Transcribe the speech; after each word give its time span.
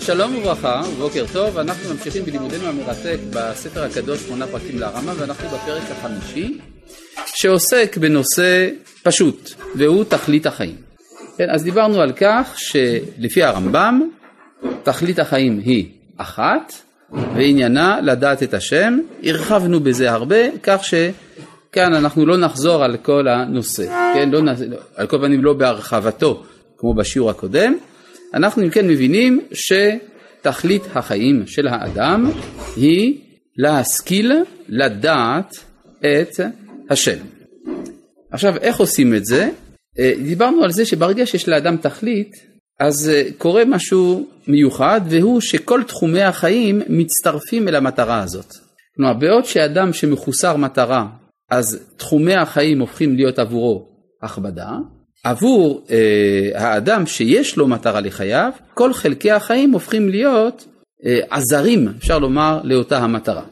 שלום 0.00 0.36
וברכה, 0.36 0.82
בוקר 0.98 1.24
טוב, 1.32 1.58
אנחנו 1.58 1.94
ממשיכים 1.94 2.24
בלימודנו 2.24 2.66
המרתק 2.66 3.16
בספר 3.30 3.84
הקדוש 3.84 4.20
שמונה 4.20 4.46
פרקים 4.46 4.78
לרמה 4.78 5.12
ואנחנו 5.16 5.48
בפרק 5.48 5.82
החמישי 5.90 6.58
שעוסק 7.26 7.96
בנושא 8.00 8.68
פשוט 9.02 9.50
והוא 9.74 10.04
תכלית 10.04 10.46
החיים. 10.46 10.76
כן, 11.36 11.50
אז 11.50 11.64
דיברנו 11.64 12.00
על 12.00 12.12
כך 12.12 12.54
שלפי 12.56 13.42
הרמב"ם 13.42 14.00
תכלית 14.82 15.18
החיים 15.18 15.58
היא 15.64 15.88
אחת 16.16 16.72
ועניינה 17.12 18.00
לדעת 18.02 18.42
את 18.42 18.54
השם, 18.54 18.98
הרחבנו 19.24 19.80
בזה 19.80 20.12
הרבה 20.12 20.58
כך 20.62 20.84
שכאן 20.84 21.94
אנחנו 21.94 22.26
לא 22.26 22.36
נחזור 22.36 22.84
על 22.84 22.96
כל 22.96 23.28
הנושא, 23.28 24.12
כן, 24.14 24.30
לא, 24.30 24.40
על 24.96 25.06
כל 25.06 25.18
פנים 25.18 25.44
לא 25.44 25.52
בהרחבתו 25.52 26.42
כמו 26.78 26.94
בשיעור 26.94 27.30
הקודם, 27.30 27.74
אנחנו 28.34 28.62
אם 28.62 28.70
כן 28.70 28.88
מבינים 28.88 29.40
שתכלית 29.52 30.82
החיים 30.94 31.46
של 31.46 31.68
האדם 31.68 32.30
היא 32.76 33.18
להשכיל 33.56 34.32
לדעת 34.68 35.54
את 35.98 36.40
השם. 36.90 37.18
עכשיו 38.32 38.56
איך 38.56 38.76
עושים 38.80 39.14
את 39.14 39.24
זה? 39.24 39.48
אה, 39.98 40.12
דיברנו 40.22 40.64
על 40.64 40.70
זה 40.70 40.86
שברגע 40.86 41.26
שיש 41.26 41.48
לאדם 41.48 41.76
תכלית 41.76 42.30
אז 42.80 43.08
אה, 43.08 43.22
קורה 43.38 43.64
משהו 43.64 44.28
מיוחד 44.46 45.00
והוא 45.08 45.40
שכל 45.40 45.82
תחומי 45.82 46.22
החיים 46.22 46.82
מצטרפים 46.88 47.68
אל 47.68 47.74
המטרה 47.74 48.22
הזאת. 48.22 48.52
כלומר 48.96 49.12
בעוד 49.12 49.44
שאדם 49.44 49.92
שמחוסר 49.92 50.56
מטרה 50.56 51.06
אז 51.50 51.86
תחומי 51.96 52.34
החיים 52.34 52.80
הופכים 52.80 53.16
להיות 53.16 53.38
עבורו 53.38 53.88
הכבדה, 54.22 54.70
עבור 55.26 55.86
אה, 55.90 56.50
האדם 56.54 57.06
שיש 57.06 57.56
לו 57.56 57.68
מטרה 57.68 58.00
לחייו, 58.00 58.50
כל 58.74 58.92
חלקי 58.92 59.30
החיים 59.30 59.72
הופכים 59.72 60.08
להיות 60.08 60.66
אה, 61.06 61.20
עזרים, 61.30 61.88
אפשר 61.98 62.18
לומר, 62.18 62.60
לאותה 62.64 62.98
המטרה. 62.98 63.42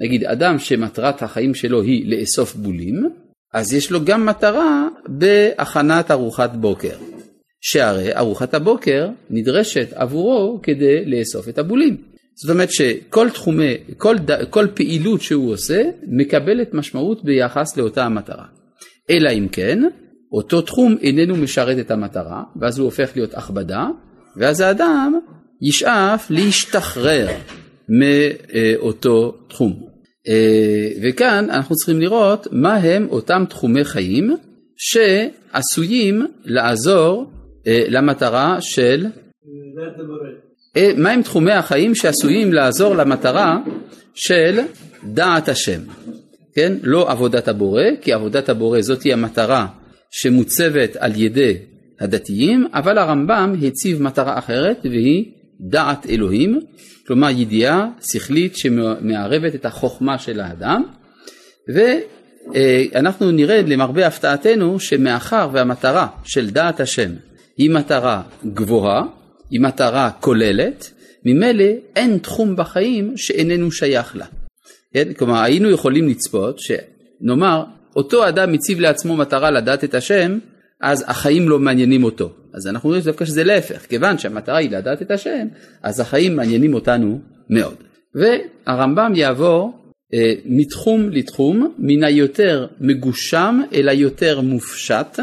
נגיד, 0.00 0.24
אדם 0.24 0.58
שמטרת 0.58 1.22
החיים 1.22 1.54
שלו 1.54 1.82
היא 1.82 2.16
לאסוף 2.16 2.54
בולים, 2.54 3.08
אז 3.54 3.74
יש 3.74 3.90
לו 3.90 4.04
גם 4.04 4.26
מטרה 4.26 4.88
בהכנת 5.08 6.10
ארוחת 6.10 6.50
בוקר. 6.54 6.96
שהרי 7.60 8.16
ארוחת 8.16 8.54
הבוקר 8.54 9.08
נדרשת 9.30 9.92
עבורו 9.92 10.60
כדי 10.62 11.04
לאסוף 11.04 11.48
את 11.48 11.58
הבולים. 11.58 11.96
זאת 12.34 12.50
אומרת 12.50 12.72
שכל 12.72 13.30
תחומי, 13.30 13.74
כל, 13.96 14.16
כל 14.50 14.66
פעילות 14.74 15.22
שהוא 15.22 15.52
עושה 15.52 15.82
מקבלת 16.06 16.74
משמעות 16.74 17.24
ביחס 17.24 17.76
לאותה 17.76 18.04
המטרה. 18.04 18.44
אלא 19.10 19.30
אם 19.30 19.48
כן, 19.52 19.82
אותו 20.32 20.62
תחום 20.62 20.96
איננו 21.00 21.36
משרת 21.36 21.78
את 21.78 21.90
המטרה, 21.90 22.42
ואז 22.56 22.78
הוא 22.78 22.84
הופך 22.84 23.10
להיות 23.16 23.34
הכבדה, 23.34 23.88
ואז 24.36 24.60
האדם 24.60 25.18
ישאף 25.62 26.30
להשתחרר 26.30 27.28
מאותו 27.88 29.38
תחום. 29.48 29.90
אה, 30.28 30.88
וכאן 31.02 31.46
אנחנו 31.50 31.76
צריכים 31.76 32.00
לראות 32.00 32.46
מה 32.52 32.74
הם 32.74 33.06
אותם 33.10 33.44
תחומי 33.48 33.84
חיים 33.84 34.36
שעשויים 34.76 36.26
לעזור 36.44 37.30
אה, 37.66 37.84
למטרה 37.88 38.56
של... 38.60 39.06
אה, 40.76 40.90
מה 40.96 41.10
הם 41.10 41.22
תחומי 41.22 41.52
החיים 41.52 41.94
שעשויים 41.94 42.52
לעזור 42.52 42.94
למטרה 42.94 43.58
של 44.14 44.60
דעת 45.04 45.48
השם, 45.48 45.80
כן? 46.54 46.72
לא 46.82 47.10
עבודת 47.10 47.48
הבורא, 47.48 47.82
כי 48.00 48.12
עבודת 48.12 48.48
הבורא 48.48 48.80
זאתי 48.80 49.12
המטרה 49.12 49.66
שמוצבת 50.10 50.96
על 50.96 51.20
ידי 51.20 51.56
הדתיים, 52.00 52.66
אבל 52.72 52.98
הרמב"ם 52.98 53.54
הציב 53.62 54.02
מטרה 54.02 54.38
אחרת 54.38 54.78
והיא 54.84 55.24
דעת 55.60 56.06
אלוהים, 56.06 56.60
כלומר 57.06 57.30
ידיעה 57.30 57.88
שכלית 58.12 58.56
שמערבת 58.56 59.54
את 59.54 59.64
החוכמה 59.64 60.18
של 60.18 60.40
האדם, 60.40 60.82
ואנחנו 61.74 63.30
נראה 63.30 63.62
למרבה 63.62 64.06
הפתעתנו 64.06 64.80
שמאחר 64.80 65.48
והמטרה 65.52 66.06
של 66.24 66.50
דעת 66.50 66.80
השם 66.80 67.10
היא 67.56 67.70
מטרה 67.70 68.22
גבוהה, 68.46 69.02
היא 69.50 69.60
מטרה 69.60 70.10
כוללת, 70.10 70.90
ממילא 71.24 71.64
אין 71.96 72.18
תחום 72.18 72.56
בחיים 72.56 73.16
שאיננו 73.16 73.72
שייך 73.72 74.16
לה. 74.16 74.26
כן? 74.94 75.12
כלומר 75.12 75.42
היינו 75.42 75.70
יכולים 75.70 76.08
לצפות 76.08 76.58
שנאמר 76.58 77.64
אותו 77.96 78.28
אדם 78.28 78.52
מציב 78.52 78.80
לעצמו 78.80 79.16
מטרה 79.16 79.50
לדעת 79.50 79.84
את 79.84 79.94
השם, 79.94 80.38
אז 80.80 81.04
החיים 81.08 81.48
לא 81.48 81.58
מעניינים 81.58 82.04
אותו. 82.04 82.32
אז 82.54 82.66
אנחנו 82.66 82.88
רואים 82.88 83.02
דווקא 83.02 83.24
שזה 83.24 83.44
להפך, 83.44 83.86
כיוון 83.86 84.18
שהמטרה 84.18 84.56
היא 84.56 84.70
לדעת 84.70 85.02
את 85.02 85.10
השם, 85.10 85.46
אז 85.82 86.00
החיים 86.00 86.36
מעניינים 86.36 86.74
אותנו 86.74 87.20
מאוד. 87.50 87.74
והרמב"ם 88.14 89.12
יעבור 89.14 89.72
אה, 90.14 90.32
מתחום 90.44 91.10
לתחום, 91.10 91.74
מן 91.78 92.04
היותר 92.04 92.66
מגושם 92.80 93.60
אל 93.74 93.88
היותר 93.88 94.40
מופשט, 94.40 95.18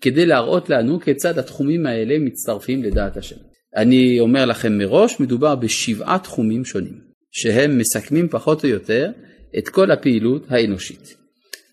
כדי 0.00 0.26
להראות 0.26 0.70
לנו 0.70 1.00
כיצד 1.00 1.38
התחומים 1.38 1.86
האלה 1.86 2.18
מצטרפים 2.18 2.82
לדעת 2.82 3.16
השם. 3.16 3.36
אני 3.76 4.20
אומר 4.20 4.44
לכם 4.44 4.78
מראש, 4.78 5.20
מדובר 5.20 5.54
בשבעה 5.54 6.18
תחומים 6.18 6.64
שונים, 6.64 7.00
שהם 7.30 7.78
מסכמים 7.78 8.28
פחות 8.28 8.64
או 8.64 8.68
יותר 8.68 9.10
את 9.58 9.68
כל 9.68 9.90
הפעילות 9.90 10.46
האנושית. 10.48 11.19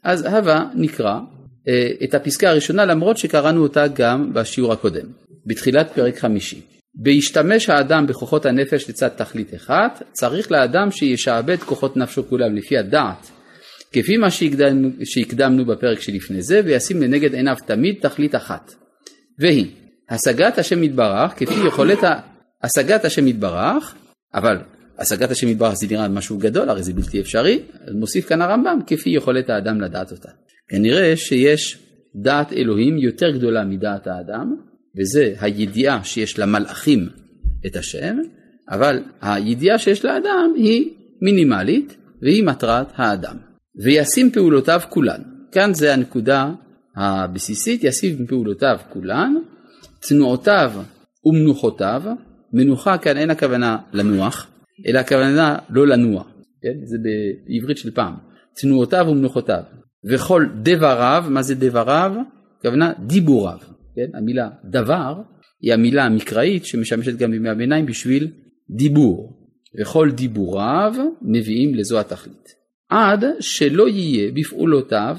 אז 0.03 0.25
הווה 0.25 0.65
נקרא 0.75 1.19
אה, 1.67 1.89
את 2.03 2.13
הפסקה 2.13 2.49
הראשונה 2.49 2.85
למרות 2.85 3.17
שקראנו 3.17 3.63
אותה 3.63 3.87
גם 3.87 4.33
בשיעור 4.33 4.73
הקודם, 4.73 5.05
בתחילת 5.45 5.91
פרק 5.95 6.17
חמישי. 6.17 6.61
בהשתמש 6.95 7.69
האדם 7.69 8.07
בכוחות 8.07 8.45
הנפש 8.45 8.89
לצד 8.89 9.07
תכלית 9.07 9.55
אחת, 9.55 10.03
צריך 10.11 10.51
לאדם 10.51 10.91
שישעבד 10.91 11.57
כוחות 11.59 11.97
נפשו 11.97 12.29
כולם 12.29 12.55
לפי 12.55 12.77
הדעת, 12.77 13.31
כפי 13.91 14.17
מה 14.17 14.31
שהקדמנו, 14.31 14.89
שהקדמנו 15.03 15.65
בפרק 15.65 15.99
שלפני 16.01 16.41
זה, 16.41 16.61
וישים 16.65 17.01
לנגד 17.01 17.33
עיניו 17.33 17.55
תמיד 17.65 17.95
תכלית 18.01 18.35
אחת. 18.35 18.73
והיא 19.39 19.65
השגת 20.09 20.57
השם 20.57 20.83
יתברך 20.83 21.31
כפי 21.35 21.67
יכולת 21.67 21.99
השגת 22.63 23.05
השם 23.05 23.27
יתברך, 23.27 23.95
אבל 24.33 24.57
השגת 24.99 25.31
השם 25.31 25.47
יתברך 25.47 25.73
זה 25.73 25.87
נראה 25.91 26.07
משהו 26.07 26.37
גדול, 26.37 26.69
הרי 26.69 26.83
זה 26.83 26.93
בלתי 26.93 27.21
אפשרי, 27.21 27.59
מוסיף 27.91 28.27
כאן 28.27 28.41
הרמב"ם, 28.41 28.79
כפי 28.87 29.09
יכולת 29.09 29.49
האדם 29.49 29.81
לדעת 29.81 30.11
אותה. 30.11 30.29
כנראה 30.69 31.17
שיש 31.17 31.79
דעת 32.15 32.53
אלוהים 32.53 32.97
יותר 32.97 33.31
גדולה 33.31 33.65
מדעת 33.65 34.07
האדם, 34.07 34.55
וזה 34.99 35.33
הידיעה 35.39 36.03
שיש 36.03 36.39
למלאכים 36.39 37.09
את 37.65 37.75
השם, 37.75 38.17
אבל 38.69 39.03
הידיעה 39.21 39.77
שיש 39.77 40.05
לאדם 40.05 40.53
היא 40.55 40.89
מינימלית, 41.21 41.97
והיא 42.21 42.43
מטרת 42.43 42.87
האדם. 42.95 43.37
וישים 43.83 44.31
פעולותיו 44.31 44.81
כולן. 44.89 45.21
כאן 45.51 45.73
זה 45.73 45.93
הנקודה 45.93 46.51
הבסיסית, 46.95 47.83
ישים 47.83 48.27
פעולותיו 48.27 48.77
כולן, 48.89 49.35
תנועותיו 49.99 50.71
ומנוחותיו, 51.25 52.01
מנוחה 52.53 52.97
כאן 52.97 53.17
אין 53.17 53.29
הכוונה 53.29 53.77
לנוח, 53.93 54.47
אלא 54.87 54.99
הכוונה 54.99 55.57
לא 55.69 55.87
לנוע, 55.87 56.23
כן? 56.61 56.85
זה 56.85 56.97
בעברית 57.03 57.77
של 57.77 57.91
פעם, 57.91 58.13
תנועותיו 58.61 59.05
ומנוחותיו, 59.09 59.63
וכל 60.09 60.45
דבריו, 60.63 61.25
מה 61.29 61.41
זה 61.41 61.55
דבריו? 61.55 62.11
הכוונה 62.59 62.93
דיבוריו, 63.07 63.57
כן? 63.95 64.17
המילה 64.17 64.49
דבר 64.71 65.21
היא 65.61 65.73
המילה 65.73 66.03
המקראית 66.03 66.65
שמשמשת 66.65 67.17
גם 67.17 67.31
בימי 67.31 67.49
הביניים 67.49 67.85
בשביל 67.85 68.27
דיבור, 68.77 69.37
וכל 69.81 70.11
דיבוריו 70.11 70.93
מביאים 71.21 71.75
לזו 71.75 71.99
התכלית. 71.99 72.47
עד 72.89 73.25
שלא 73.39 73.87
יהיה 73.87 74.31
בפעולותיו 74.31 75.17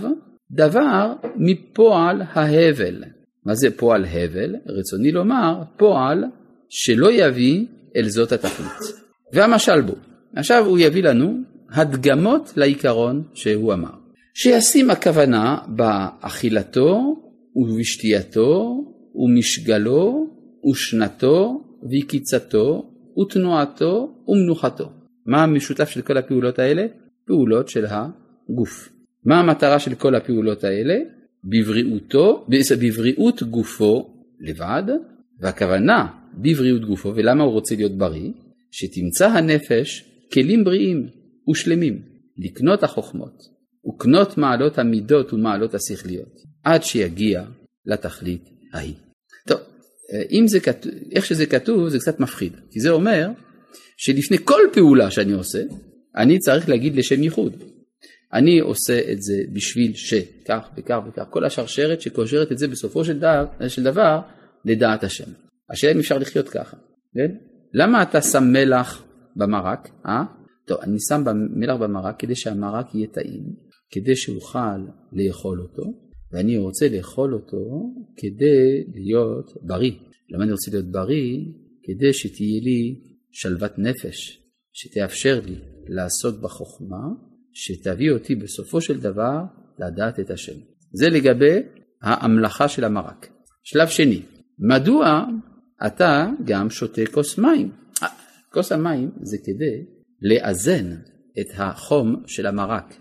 דבר 0.50 1.12
מפועל 1.36 2.22
ההבל. 2.22 3.04
מה 3.44 3.54
זה 3.54 3.76
פועל 3.76 4.04
הבל? 4.04 4.54
רצוני 4.66 5.12
לומר 5.12 5.62
פועל 5.78 6.24
שלא 6.68 7.12
יביא 7.12 7.66
אל 7.96 8.08
זאת 8.08 8.32
התכלית. 8.32 9.07
והמשל 9.32 9.80
בו. 9.80 9.92
עכשיו 10.36 10.66
הוא 10.66 10.78
יביא 10.78 11.02
לנו 11.02 11.40
הדגמות 11.70 12.52
לעיקרון 12.56 13.22
שהוא 13.34 13.72
אמר. 13.72 13.90
שישים 14.34 14.90
הכוונה 14.90 15.58
באכילתו 15.66 17.16
ובשתייתו 17.56 18.84
ומשגלו 19.14 20.26
ושנתו 20.70 21.64
ויקיצתו 21.90 22.90
ותנועתו 23.20 24.14
ומנוחתו. 24.28 24.90
מה 25.26 25.42
המשותף 25.42 25.88
של 25.88 26.02
כל 26.02 26.16
הפעולות 26.16 26.58
האלה? 26.58 26.86
פעולות 27.26 27.68
של 27.68 27.84
הגוף. 27.86 28.88
מה 29.24 29.40
המטרה 29.40 29.78
של 29.78 29.94
כל 29.94 30.14
הפעולות 30.14 30.64
האלה? 30.64 30.94
בבריאותו, 31.44 32.46
בבריאות 32.80 33.42
גופו 33.42 34.14
לבד, 34.40 34.82
והכוונה 35.40 36.06
בבריאות 36.34 36.84
גופו, 36.84 37.12
ולמה 37.14 37.44
הוא 37.44 37.52
רוצה 37.52 37.74
להיות 37.74 37.92
בריא? 37.92 38.30
שתמצא 38.70 39.28
הנפש 39.28 40.04
כלים 40.32 40.64
בריאים 40.64 41.08
ושלמים 41.50 42.02
לקנות 42.36 42.82
החוכמות 42.82 43.42
וקנות 43.88 44.38
מעלות 44.38 44.78
המידות 44.78 45.32
ומעלות 45.32 45.74
השכליות 45.74 46.34
עד 46.64 46.82
שיגיע 46.82 47.44
לתכלית 47.86 48.44
ההיא. 48.72 48.94
טוב, 49.46 49.60
אם 50.30 50.44
זה 50.48 50.60
כתוב, 50.60 50.92
איך 51.12 51.26
שזה 51.26 51.46
כתוב 51.46 51.88
זה 51.88 51.98
קצת 51.98 52.20
מפחיד, 52.20 52.52
כי 52.70 52.80
זה 52.80 52.90
אומר 52.90 53.28
שלפני 53.96 54.36
כל 54.44 54.62
פעולה 54.72 55.10
שאני 55.10 55.32
עושה, 55.32 55.62
אני 56.16 56.38
צריך 56.38 56.68
להגיד 56.68 56.96
לשם 56.96 57.22
ייחוד. 57.22 57.64
אני 58.32 58.58
עושה 58.60 59.12
את 59.12 59.22
זה 59.22 59.42
בשביל 59.52 59.94
שכך 59.94 60.68
וכך 60.76 60.98
וכך, 61.08 61.24
כל 61.30 61.44
השרשרת 61.44 62.00
שקושרת 62.00 62.52
את 62.52 62.58
זה 62.58 62.68
בסופו 62.68 63.04
של 63.04 63.18
דבר, 63.18 63.46
של 63.68 63.82
דבר 63.82 64.20
לדעת 64.64 65.04
השם. 65.04 65.30
השאלה 65.70 65.92
אם 65.92 65.98
אפשר 65.98 66.18
לחיות 66.18 66.48
ככה, 66.48 66.76
כן? 67.14 67.34
למה 67.74 68.02
אתה 68.02 68.22
שם 68.22 68.44
מלח 68.52 69.04
במרק, 69.36 69.88
אה? 70.06 70.24
טוב, 70.66 70.78
אני 70.82 70.96
שם 71.08 71.24
מלח 71.50 71.76
במרק 71.76 72.20
כדי 72.20 72.34
שהמרק 72.34 72.94
יהיה 72.94 73.06
טעים, 73.06 73.42
כדי 73.90 74.16
שאוכל 74.16 74.78
לאכול 75.12 75.60
אותו, 75.60 75.82
ואני 76.32 76.58
רוצה 76.58 76.88
לאכול 76.88 77.34
אותו 77.34 77.92
כדי 78.16 78.84
להיות 78.94 79.52
בריא. 79.62 79.92
למה 80.30 80.44
אני 80.44 80.52
רוצה 80.52 80.70
להיות 80.70 80.90
בריא? 80.90 81.38
כדי 81.82 82.12
שתהיה 82.12 82.60
לי 82.60 83.00
שלוות 83.32 83.78
נפש, 83.78 84.42
שתאפשר 84.72 85.40
לי 85.44 85.58
לעסוק 85.88 86.40
בחוכמה, 86.40 87.02
שתביא 87.52 88.10
אותי 88.10 88.34
בסופו 88.34 88.80
של 88.80 89.00
דבר 89.00 89.38
לדעת 89.78 90.20
את 90.20 90.30
השם. 90.30 90.58
זה 90.92 91.08
לגבי 91.08 91.58
ההמלכה 92.02 92.68
של 92.68 92.84
המרק. 92.84 93.28
שלב 93.64 93.88
שני, 93.88 94.22
מדוע 94.58 95.24
אתה 95.86 96.26
גם 96.44 96.70
שותה 96.70 97.02
כוס 97.12 97.38
מים? 97.38 97.70
כוס 98.52 98.72
המים 98.72 99.10
זה 99.22 99.36
כדי 99.44 99.84
לאזן 100.22 100.96
את 101.40 101.46
החום 101.56 102.22
של 102.26 102.46
המרק, 102.46 102.94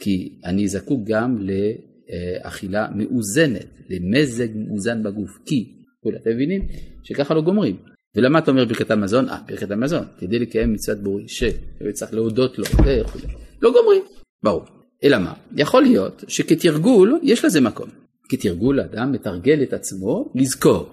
כי 0.00 0.40
אני 0.44 0.68
זקוק 0.68 1.00
גם 1.04 1.38
לאכילה 1.38 2.88
מאוזנת, 2.94 3.66
למזג 3.90 4.48
מאוזן 4.54 5.02
בגוף, 5.02 5.38
כי, 5.46 5.76
אתם 6.20 6.30
מבינים 6.30 6.62
שככה 7.02 7.34
לא 7.34 7.40
גומרים. 7.40 7.76
ולמה 8.16 8.38
אתה 8.38 8.50
אומר 8.50 8.64
ברכת 8.64 8.90
המזון? 8.90 9.28
אה, 9.28 9.38
ברכת 9.48 9.70
המזון, 9.70 10.04
כדי 10.18 10.38
לקיים 10.38 10.72
מצוות 10.72 10.98
בורי, 10.98 11.28
שצריך 11.28 12.14
להודות 12.14 12.58
לו 12.58 12.64
וכו'. 12.64 13.18
לא 13.62 13.72
גומרים, 13.72 14.02
ברור. 14.42 14.64
אלא 15.04 15.18
מה? 15.18 15.34
יכול 15.56 15.82
להיות 15.82 16.24
שכתרגול 16.28 17.20
יש 17.22 17.44
לזה 17.44 17.60
מקום. 17.60 17.88
כתרגול 18.28 18.80
אדם 18.80 19.12
מתרגל 19.12 19.62
את 19.62 19.72
עצמו 19.72 20.32
לזכור. 20.34 20.90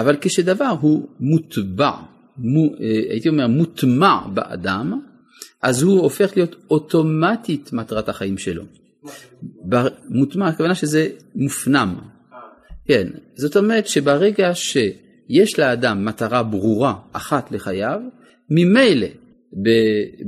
אבל 0.00 0.16
כשדבר 0.20 0.74
הוא 0.80 1.08
מוטבע, 1.20 1.90
מו, 2.38 2.64
אה, 2.80 2.86
הייתי 3.10 3.28
אומר 3.28 3.46
מוטמע 3.46 4.18
באדם, 4.34 5.00
אז 5.62 5.82
הוא 5.82 6.00
הופך 6.00 6.32
להיות 6.36 6.56
אוטומטית 6.70 7.72
מטרת 7.72 8.08
החיים 8.08 8.38
שלו. 8.38 8.62
מוטמע, 10.08 10.48
הכוונה 10.48 10.74
שזה 10.74 11.08
מופנם. 11.34 11.94
כן, 12.84 13.08
זאת 13.34 13.56
אומרת 13.56 13.86
שברגע 13.86 14.50
שיש 14.54 15.58
לאדם 15.58 16.04
מטרה 16.04 16.42
ברורה 16.42 16.94
אחת 17.12 17.52
לחייו, 17.52 18.00
ממילא 18.50 19.06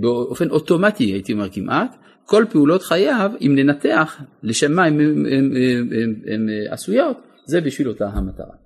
באופן 0.01 0.51
אוטומטי 0.51 1.05
הייתי 1.05 1.33
אומר 1.33 1.49
כמעט, 1.53 1.97
כל 2.25 2.45
פעולות 2.51 2.83
חייו, 2.83 3.31
אם 3.41 3.53
ננתח 3.55 4.21
לשם 4.43 4.73
מה 4.73 4.85
הן 4.85 6.49
עשויות, 6.71 7.17
זה 7.47 7.61
בשביל 7.61 7.89
אותה 7.89 8.07
המטרה. 8.07 8.62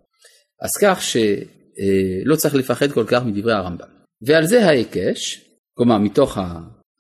אז 0.60 0.70
כך 0.82 1.02
שלא 1.02 2.36
צריך 2.36 2.54
לפחד 2.54 2.92
כל 2.92 3.04
כך 3.06 3.24
מדברי 3.24 3.52
הרמב"ם. 3.52 3.86
ועל 4.26 4.46
זה 4.46 4.66
ההיקש, 4.66 5.50
כלומר 5.74 5.98
מתוך 5.98 6.38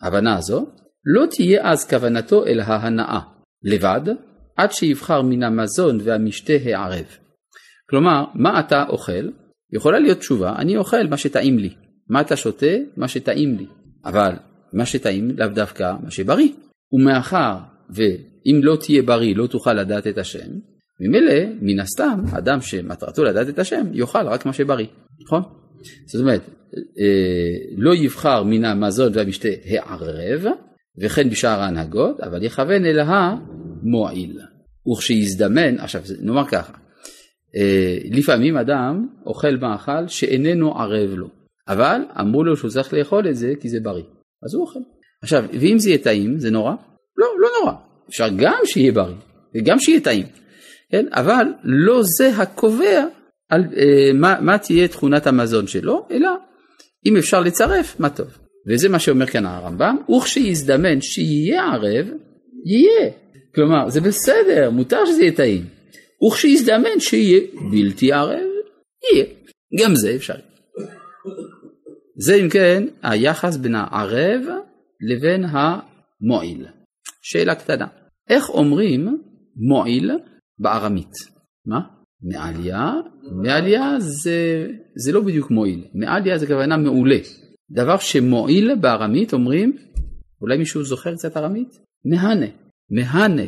ההבנה 0.02 0.36
הזו, 0.36 0.66
לא 1.04 1.26
תהיה 1.26 1.70
אז 1.70 1.88
כוונתו 1.88 2.46
אל 2.46 2.60
ההנאה 2.60 3.20
לבד, 3.62 4.14
עד 4.56 4.72
שיבחר 4.72 5.22
מן 5.22 5.42
המזון 5.42 5.98
והמשתה 6.02 6.52
הערב. 6.64 7.06
כלומר, 7.90 8.24
מה 8.34 8.60
אתה 8.60 8.84
אוכל? 8.88 9.30
יכולה 9.72 9.98
להיות 9.98 10.18
תשובה, 10.18 10.54
אני 10.58 10.76
אוכל 10.76 11.06
מה 11.06 11.16
שטעים 11.16 11.58
לי. 11.58 11.74
מה 12.10 12.20
אתה 12.20 12.36
שותה? 12.36 12.76
מה 12.96 13.08
שטעים 13.08 13.56
לי. 13.56 13.66
אבל 14.04 14.32
מה 14.72 14.86
שטעים 14.86 15.30
לאו 15.38 15.48
דווקא 15.48 15.94
מה 16.02 16.10
שבריא. 16.10 16.52
ומאחר 16.92 17.56
ואם 17.90 18.60
לא 18.62 18.76
תהיה 18.76 19.02
בריא 19.02 19.36
לא 19.36 19.46
תוכל 19.46 19.72
לדעת 19.72 20.06
את 20.06 20.18
השם, 20.18 20.48
ממילא 21.00 21.52
מן 21.60 21.80
הסתם 21.80 22.20
אדם 22.38 22.60
שמטרתו 22.60 23.24
לדעת 23.24 23.48
את 23.48 23.58
השם 23.58 23.86
יאכל 23.92 24.26
רק 24.28 24.46
מה 24.46 24.52
שבריא, 24.52 24.86
נכון? 25.22 25.42
זאת 26.06 26.20
אומרת, 26.20 26.40
אה, 26.74 27.74
לא 27.76 27.94
יבחר 27.94 28.42
מן 28.42 28.64
המזון 28.64 29.12
והמשתה 29.14 29.48
הערב, 29.64 30.44
וכן 30.98 31.30
בשאר 31.30 31.60
ההנהגות, 31.60 32.20
אבל 32.20 32.44
יכוון 32.44 32.84
אל 32.84 33.00
המועיל. 33.00 34.40
וכשיזדמן, 34.92 35.78
עכשיו 35.78 36.02
נאמר 36.20 36.46
ככה, 36.46 36.72
אה, 37.56 37.98
לפעמים 38.10 38.56
אדם 38.56 39.06
אוכל 39.26 39.56
מאכל 39.56 40.08
שאיננו 40.08 40.78
ערב 40.78 41.10
לו. 41.10 41.28
אבל 41.68 42.00
אמרו 42.20 42.44
לו 42.44 42.56
שהוא 42.56 42.70
צריך 42.70 42.94
לאכול 42.94 43.28
את 43.28 43.36
זה 43.36 43.52
כי 43.60 43.68
זה 43.68 43.80
בריא, 43.80 44.04
אז 44.44 44.54
הוא 44.54 44.62
אוכל. 44.62 44.80
עכשיו, 45.22 45.44
ואם 45.60 45.78
זה 45.78 45.88
יהיה 45.88 45.98
טעים, 45.98 46.38
זה 46.38 46.50
נורא? 46.50 46.74
לא, 47.16 47.26
לא 47.38 47.48
נורא. 47.60 47.72
אפשר 48.08 48.28
גם 48.36 48.60
שיהיה 48.64 48.92
בריא, 48.92 49.16
וגם 49.54 49.78
שיהיה 49.78 50.00
טעים, 50.00 50.26
כן? 50.92 51.06
אבל 51.12 51.46
לא 51.64 52.00
זה 52.02 52.28
הקובע 52.36 53.04
על 53.48 53.64
אה, 53.76 54.12
מה, 54.14 54.40
מה 54.40 54.58
תהיה 54.58 54.88
תכונת 54.88 55.26
המזון 55.26 55.66
שלו, 55.66 56.06
אלא 56.10 56.30
אם 57.06 57.16
אפשר 57.16 57.40
לצרף, 57.40 58.00
מה 58.00 58.10
טוב. 58.10 58.38
וזה 58.68 58.88
מה 58.88 58.98
שאומר 58.98 59.26
כאן 59.26 59.46
הרמב"ם, 59.46 59.96
וכשיזדמן 60.16 61.00
שיהיה 61.00 61.62
ערב, 61.62 62.06
יהיה. 62.66 63.10
כלומר, 63.54 63.88
זה 63.88 64.00
בסדר, 64.00 64.70
מותר 64.70 65.06
שזה 65.06 65.22
יהיה 65.22 65.32
טעים. 65.32 65.64
וכשיזדמן 66.26 67.00
שיהיה 67.00 67.40
בלתי 67.70 68.12
ערב, 68.12 68.48
יהיה. 69.12 69.24
גם 69.80 69.94
זה 69.94 70.14
אפשרי. 70.16 70.40
זה 72.18 72.34
אם 72.34 72.48
כן 72.48 72.84
היחס 73.02 73.56
בין 73.56 73.74
הערב 73.74 74.42
לבין 75.10 75.44
המועיל. 75.44 76.66
שאלה 77.22 77.54
קטנה, 77.54 77.86
איך 78.28 78.50
אומרים 78.50 79.18
מועיל 79.56 80.10
בארמית? 80.58 81.12
מה? 81.66 81.80
מעליה? 82.22 82.92
מעליה 83.32 84.00
זה, 84.00 84.68
זה 84.96 85.12
לא 85.12 85.20
בדיוק 85.20 85.50
מועיל, 85.50 85.84
מעליה 85.94 86.38
זה 86.38 86.46
כוונה 86.46 86.76
מעולה. 86.76 87.18
דבר 87.70 87.98
שמועיל 87.98 88.74
בארמית 88.74 89.32
אומרים, 89.32 89.76
אולי 90.40 90.58
מישהו 90.58 90.84
זוכר 90.84 91.14
קצת 91.14 91.36
ארמית? 91.36 91.78
מהנה, 92.04 92.46
מהנה, 92.90 93.42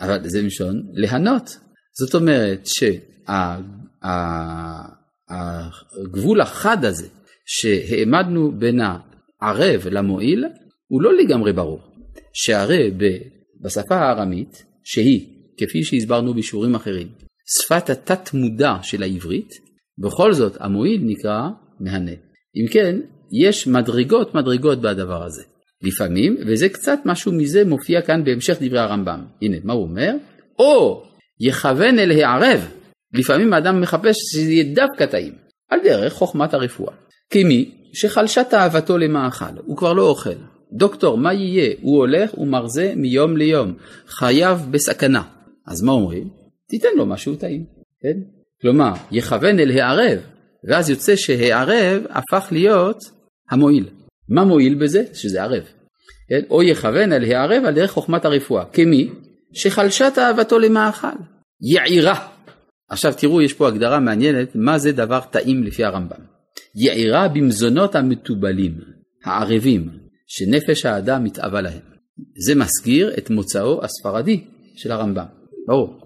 אבל 0.00 0.28
זה 0.28 0.42
מלשון 0.42 0.82
להנות. 0.92 1.58
זאת 1.98 2.14
אומרת 2.14 2.66
שהגבול 6.04 6.40
החד 6.40 6.84
הזה 6.84 7.08
שהעמדנו 7.46 8.52
בין 8.58 8.80
הערב 8.80 9.86
למועיל 9.90 10.44
הוא 10.88 11.02
לא 11.02 11.16
לגמרי 11.16 11.52
ברור. 11.52 11.80
שהרי 12.32 12.90
בשפה 13.60 13.96
הארמית, 13.96 14.64
שהיא, 14.84 15.31
כפי 15.56 15.84
שהסברנו 15.84 16.34
בשיעורים 16.34 16.74
אחרים, 16.74 17.08
שפת 17.46 17.90
התת 17.90 18.34
מודע 18.34 18.74
של 18.82 19.02
העברית, 19.02 19.50
בכל 19.98 20.32
זאת 20.32 20.56
המועיל 20.60 21.00
נקרא 21.04 21.48
מהנה. 21.80 22.12
אם 22.56 22.66
כן, 22.70 22.96
יש 23.32 23.66
מדרגות 23.66 24.34
מדרגות 24.34 24.80
בדבר 24.80 25.24
הזה. 25.24 25.42
לפעמים, 25.82 26.36
וזה 26.46 26.68
קצת 26.68 26.98
משהו 27.04 27.32
מזה 27.32 27.64
מופיע 27.64 28.02
כאן 28.02 28.24
בהמשך 28.24 28.56
דברי 28.60 28.78
הרמב"ם. 28.78 29.24
הנה, 29.42 29.56
מה 29.64 29.72
הוא 29.72 29.82
אומר? 29.82 30.14
או 30.58 31.02
יכוון 31.40 31.98
אל 31.98 32.10
הערב. 32.10 32.68
לפעמים 33.14 33.52
האדם 33.52 33.80
מחפש 33.80 34.16
שזה 34.32 34.52
יהיה 34.52 34.74
דווקא 34.74 35.06
טעים, 35.06 35.32
על 35.70 35.80
דרך 35.84 36.12
חוכמת 36.12 36.54
הרפואה. 36.54 36.94
כמי 37.30 37.70
שחלשה 37.92 38.44
תאוותו 38.44 38.98
למאכל, 38.98 39.44
הוא 39.64 39.76
כבר 39.76 39.92
לא 39.92 40.08
אוכל. 40.08 40.30
דוקטור, 40.72 41.18
מה 41.18 41.32
יהיה? 41.32 41.74
הוא 41.80 41.96
הולך 41.98 42.38
ומרזה 42.38 42.92
מיום 42.96 43.36
ליום, 43.36 43.74
חייו 44.06 44.60
בסכנה. 44.70 45.22
אז 45.66 45.82
מה 45.82 45.92
אומרים? 45.92 46.28
תיתן 46.68 46.88
לו 46.96 47.06
משהו 47.06 47.36
טעים, 47.36 47.64
כן? 48.00 48.20
כלומר, 48.60 48.92
יכוון 49.10 49.58
אל 49.60 49.70
הערב, 49.70 50.18
ואז 50.68 50.90
יוצא 50.90 51.16
שהערב 51.16 52.02
הפך 52.10 52.48
להיות 52.52 52.98
המועיל. 53.50 53.88
מה 54.28 54.44
מועיל 54.44 54.74
בזה? 54.74 55.04
שזה 55.14 55.42
ערב. 55.42 55.64
כן? 56.28 56.40
או 56.50 56.62
יכוון 56.62 57.12
אל 57.12 57.24
הערב 57.24 57.64
על 57.64 57.74
דרך 57.74 57.90
חוכמת 57.90 58.24
הרפואה. 58.24 58.64
כמי? 58.64 59.10
שחלשה 59.52 60.10
תאוותו 60.10 60.58
למאכל. 60.58 61.06
יעירה. 61.60 62.28
עכשיו 62.90 63.12
תראו, 63.16 63.42
יש 63.42 63.52
פה 63.52 63.68
הגדרה 63.68 64.00
מעניינת, 64.00 64.48
מה 64.54 64.78
זה 64.78 64.92
דבר 64.92 65.20
טעים 65.30 65.64
לפי 65.64 65.84
הרמב"ם. 65.84 66.20
יעירה 66.74 67.28
במזונות 67.28 67.94
המתובלים, 67.94 68.80
הערבים, 69.24 69.90
שנפש 70.26 70.86
האדם 70.86 71.24
מתאווה 71.24 71.60
להם. 71.60 71.80
זה 72.46 72.54
מסגיר 72.54 73.14
את 73.18 73.30
מוצאו 73.30 73.84
הספרדי 73.84 74.44
של 74.76 74.92
הרמב"ם, 74.92 75.24
ברור. 75.66 76.00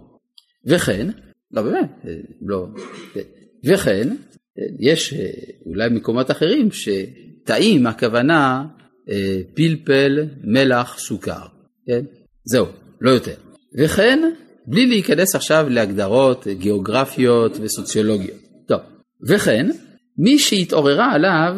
וכן, 0.66 1.10
לא 1.52 1.62
באמת, 1.62 2.04
לא, 2.42 2.66
וכן, 3.64 4.08
יש 4.80 5.14
אולי 5.66 5.88
מקומות 5.90 6.30
אחרים 6.30 6.68
שטעים 6.72 7.86
הכוונה 7.86 8.64
אה, 9.10 9.40
פלפל, 9.54 10.25
מלח, 10.44 10.98
סוכר, 10.98 11.46
כן? 11.86 12.04
זהו, 12.44 12.66
לא 13.00 13.10
יותר. 13.10 13.34
וכן, 13.78 14.30
בלי 14.66 14.86
להיכנס 14.86 15.34
עכשיו 15.34 15.66
להגדרות 15.68 16.46
גיאוגרפיות 16.46 17.56
וסוציולוגיות. 17.60 18.38
טוב, 18.66 18.80
וכן, 19.28 19.70
מי 20.18 20.38
שהתעוררה 20.38 21.12
עליו 21.12 21.56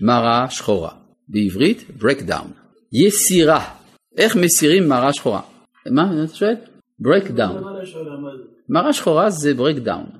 מרה 0.00 0.50
שחורה. 0.50 0.90
בעברית, 1.28 1.84
breakdown. 2.00 2.48
יסירה. 2.92 3.74
איך 4.16 4.36
מסירים 4.36 4.88
מרה 4.88 5.12
שחורה? 5.12 5.40
מה 5.90 6.24
אתה 6.24 6.34
שואל? 6.34 6.54
Breakdown. 7.02 7.62
מרה 8.68 8.92
שחורה 8.92 9.30
זה 9.30 9.52
breakdown. 9.52 10.18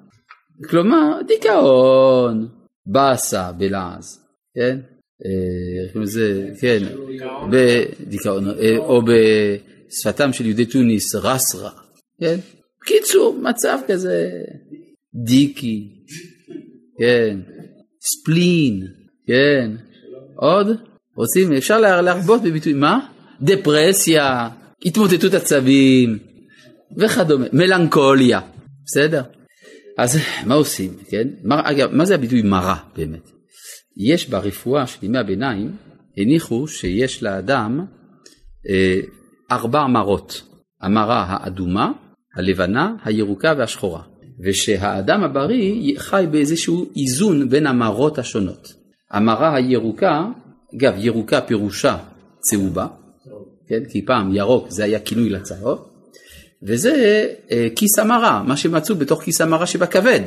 כלומר, 0.70 1.20
דיכאון, 1.26 2.48
באסה 2.86 3.52
בלעז, 3.52 4.28
כן? 4.54 4.78
איך 5.24 6.04
זה, 6.04 6.48
כן, 6.60 6.78
בדיכאון, 7.50 8.48
אה, 8.48 8.78
או 8.78 9.00
בשפתם 9.02 10.32
של 10.32 10.46
יהודי 10.46 10.66
טוניס, 10.66 11.14
רסרה, 11.14 11.70
כן? 12.20 12.36
בקיצור, 12.82 13.38
מצב 13.42 13.78
כזה 13.88 14.30
דיקי, 15.14 15.88
כן, 16.98 17.40
ספלין, 18.00 18.86
כן, 19.26 19.70
עוד? 20.36 20.66
רוצים, 21.16 21.52
אפשר 21.52 21.80
להרבות 21.80 22.42
בביטוי, 22.42 22.72
מה? 22.72 23.08
דפרסיה, 23.42 24.48
התמוטטות 24.84 25.34
עצבים 25.34 26.18
וכדומה, 26.96 27.46
מלנכוליה, 27.52 28.40
בסדר? 28.84 29.22
אז 29.98 30.18
מה 30.46 30.54
עושים, 30.54 30.90
כן? 31.08 31.28
מה, 31.44 31.70
אגב, 31.70 31.92
מה 31.92 32.04
זה 32.04 32.14
הביטוי 32.14 32.42
מרה 32.42 32.76
באמת? 32.96 33.30
יש 33.96 34.28
ברפואה 34.28 34.86
של 34.86 35.04
ימי 35.04 35.18
הביניים, 35.18 35.76
הניחו 36.16 36.68
שיש 36.68 37.22
לאדם 37.22 37.86
אה, 38.68 39.00
ארבע 39.50 39.86
מרות, 39.86 40.42
המרה 40.80 41.24
האדומה, 41.28 41.92
הלבנה, 42.36 42.94
הירוקה 43.04 43.54
והשחורה, 43.58 44.02
ושהאדם 44.44 45.24
הבריא 45.24 45.98
חי 45.98 46.24
באיזשהו 46.30 46.86
איזון 46.96 47.48
בין 47.48 47.66
המרות 47.66 48.18
השונות. 48.18 48.74
המרה 49.10 49.54
הירוקה, 49.54 50.26
אגב 50.76 50.94
ירוקה 50.96 51.40
פירושה 51.40 51.96
צהובה, 52.40 52.86
כן? 53.68 53.82
כי 53.92 54.04
פעם 54.06 54.34
ירוק 54.34 54.70
זה 54.70 54.84
היה 54.84 55.00
כינוי 55.00 55.30
לצהוב, 55.30 55.87
וזה 56.62 57.26
אה, 57.50 57.68
כיס 57.76 57.98
המרה, 57.98 58.42
מה 58.46 58.56
שמצאו 58.56 58.94
בתוך 58.94 59.22
כיס 59.22 59.40
המרה 59.40 59.66
שבכבד. 59.66 60.20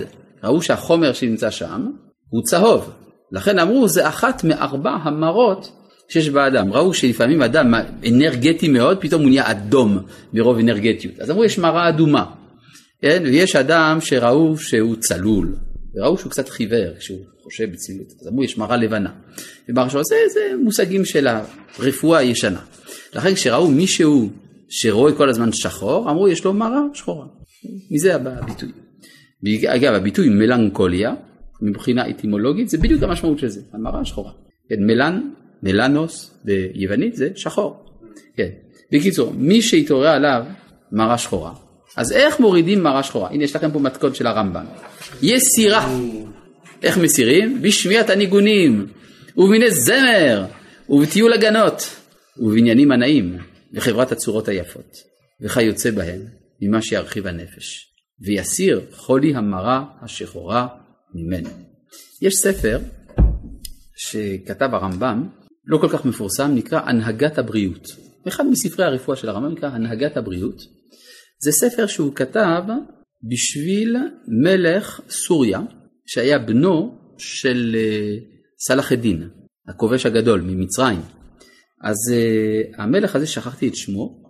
ראו 0.44 0.62
שהחומר 0.62 1.14
שנמצא 1.14 1.52
שם 1.52 1.92
הוא 2.30 2.44
צהוב, 2.44 2.92
לכן 3.32 3.60
אמרו 3.60 3.88
זה 3.88 4.08
אחת 4.08 4.44
מארבע 4.44 4.92
המרות 4.92 5.72
שיש 6.10 6.30
באדם. 6.30 6.74
ראו 6.74 6.94
שלפעמים 6.94 7.42
אדם 7.42 7.74
אנרגטי 8.08 8.68
מאוד, 8.68 8.98
פתאום 9.02 9.22
הוא 9.22 9.30
נהיה 9.30 9.52
אדום 9.52 10.00
מרוב 10.34 10.60
אנרגטיות. 10.60 11.20
אז 11.20 11.32
אמרו 11.32 11.44
יש 11.44 11.58
מרה 11.58 11.90
אדומה. 11.90 12.26
כן? 13.02 13.24
ויש 13.26 13.56
אדם 13.56 13.98
שראו 14.02 14.58
שהוא 14.58 14.96
צלול, 14.96 15.56
וראו 15.96 16.18
שהוא 16.18 16.32
קצת 16.32 16.50
חיוור 16.50 16.98
כשהוא 17.00 17.20
חושב 17.44 17.72
בצלילות. 17.72 18.08
אז 18.22 18.28
אמרו 18.28 18.44
יש 18.44 18.58
מרה 18.58 18.78
לבנה. 18.78 19.10
ומרשו 19.70 20.04
זה, 20.04 20.16
זה 20.34 20.58
מושגים 20.64 21.06
של 21.06 21.28
הרפואה 21.80 22.20
הישנה. 22.20 22.60
לכן 23.14 23.36
כשראו 23.36 23.68
מישהו 23.68 24.30
שרואה 24.74 25.14
כל 25.14 25.30
הזמן 25.30 25.52
שחור, 25.52 26.12
אמרו 26.12 26.28
יש 26.28 26.46
לו 26.46 26.54
מרה 26.54 26.82
שחורה. 26.94 27.26
מזה 27.92 28.16
הביטוי. 28.16 28.70
אגב 29.68 29.94
הביטוי 29.94 30.30
מלנכוליה 30.30 31.14
מבחינה 31.62 32.10
אטימולוגית 32.10 32.70
זה 32.70 32.78
בדיוק 32.78 33.04
המשמעות 33.04 33.40
של 33.40 33.48
זה, 33.48 33.62
המרה 33.74 34.06
שחורה. 34.06 34.32
כן, 34.70 34.76
מלן, 34.80 35.22
מלנוס 35.64 36.42
ביוונית 36.46 37.16
זה 37.16 37.30
שחור. 37.36 37.86
כן. 38.38 38.48
בקיצור, 38.92 39.34
מי 39.38 39.62
שהתעורר 39.62 40.08
עליו 40.08 40.44
מרה 40.92 41.18
שחורה, 41.18 41.54
אז 41.98 42.12
איך 42.12 42.40
מורידים 42.40 42.84
מרה 42.84 43.04
שחורה? 43.04 43.30
הנה 43.30 43.44
יש 43.44 43.56
לכם 43.56 43.72
פה 43.72 43.80
מתכון 43.80 44.14
של 44.14 44.28
הרמב"ם. 44.28 44.66
יש 45.22 45.44
סירה. 45.44 45.98
איך 46.84 46.98
מסירים? 46.98 47.62
בשמיעת 47.62 48.10
הניגונים, 48.10 48.88
ובמיני 49.38 49.72
זמר, 49.72 50.46
ובטיול 50.90 51.34
הגנות, 51.34 51.96
ובבניינים 52.38 52.92
הנאים, 52.92 53.38
וחברת 53.74 54.12
הצורות 54.12 54.48
היפות, 54.48 54.98
וכיוצא 55.42 55.92
בהן, 55.92 56.20
ממה 56.62 56.82
שירחיב 56.82 57.28
הנפש, 57.28 57.94
ויסיר 58.20 58.82
חולי 58.92 59.36
המרה 59.36 59.86
השחורה 60.02 60.68
ממנו. 61.16 61.50
יש 62.22 62.36
ספר 62.36 62.80
שכתב 63.98 64.70
הרמב"ם, 64.74 65.28
לא 65.66 65.78
כל 65.78 65.90
כך 65.90 66.06
מפורסם, 66.06 66.52
נקרא 66.56 66.80
הנהגת 66.80 67.38
הבריאות. 67.38 67.88
אחד 68.28 68.46
מספרי 68.46 68.86
הרפואה 68.86 69.18
של 69.18 69.30
הרמב"ם 69.30 69.52
נקרא 69.52 69.70
הנהגת 69.70 70.18
הבריאות. 70.18 70.62
זה 71.44 71.52
ספר 71.52 71.88
שהוא 71.88 72.16
כתב 72.16 72.64
בשביל 73.32 73.98
מלך 74.28 75.02
סוריה, 75.10 75.60
שהיה 76.06 76.40
בנו 76.40 76.98
של 77.18 77.76
אה, 77.76 78.18
סלאח 78.60 78.92
א-דין, 78.92 79.30
הכובש 79.68 80.06
הגדול 80.06 80.42
ממצרים. 80.42 81.02
אז 81.84 81.98
uh, 82.10 82.82
המלך 82.82 83.16
הזה, 83.16 83.28
שכחתי 83.28 83.68
את 83.68 83.76
שמו, 83.76 84.22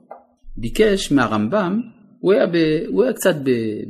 ביקש 0.58 1.12
מהרמב"ם, 1.12 1.82
הוא 2.20 2.34
היה, 2.34 2.48
ב, 2.48 2.56
הוא 2.88 3.04
היה 3.04 3.14
קצת 3.14 3.36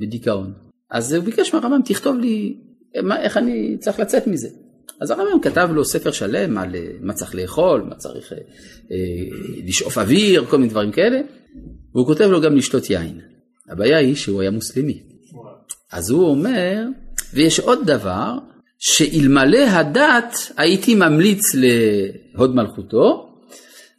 בדיכאון, 0.02 0.54
אז 0.92 1.14
הוא 1.14 1.24
ביקש 1.24 1.54
מהרמב"ם, 1.54 1.82
תכתוב 1.86 2.18
לי 2.18 2.58
מה, 3.04 3.22
איך 3.22 3.38
אני 3.38 3.78
צריך 3.80 4.00
לצאת 4.00 4.28
מזה. 4.28 4.48
אז 5.02 5.12
הרמב"ם 5.12 5.40
כתב 5.42 5.70
לו 5.74 5.86
ספר 5.86 6.12
שלם 6.12 6.58
על 6.58 6.76
אה, 6.76 6.88
מה 7.02 7.14
צריך 7.14 7.36
לאכול, 7.36 7.82
מה 7.90 7.96
צריך 7.96 8.34
אה, 8.34 8.38
אה, 8.92 9.58
לשאוף 9.68 9.98
אוויר, 9.98 10.46
כל 10.46 10.58
מיני 10.58 10.70
דברים 10.70 10.92
כאלה, 10.92 11.22
והוא 11.94 12.06
כותב 12.06 12.26
לו 12.26 12.42
גם 12.42 12.56
לשתות 12.56 12.90
יין. 12.90 13.20
הבעיה 13.70 13.98
היא 13.98 14.16
שהוא 14.16 14.42
היה 14.42 14.52
מוסלמי. 14.52 15.02
אז 15.92 16.10
הוא 16.10 16.30
אומר, 16.30 16.84
ויש 17.34 17.60
עוד 17.60 17.80
דבר, 17.86 18.34
שאלמלא 18.80 19.70
הדת 19.70 20.36
הייתי 20.58 20.96
ממליץ 20.96 21.42
להוד 21.54 22.56
מלכותו, 22.56 23.31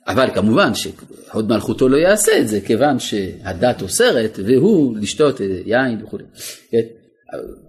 אבל 0.07 0.31
כמובן 0.35 0.75
שהוד 0.75 1.49
מלכותו 1.49 1.89
לא 1.89 1.97
יעשה 1.97 2.39
את 2.39 2.49
זה, 2.49 2.61
כיוון 2.61 2.99
שהדת 2.99 3.83
אוסרת, 3.83 4.39
והוא 4.47 4.97
לשתות 4.97 5.41
יין 5.67 6.03
וכו'. 6.05 6.19
כן? 6.71 6.79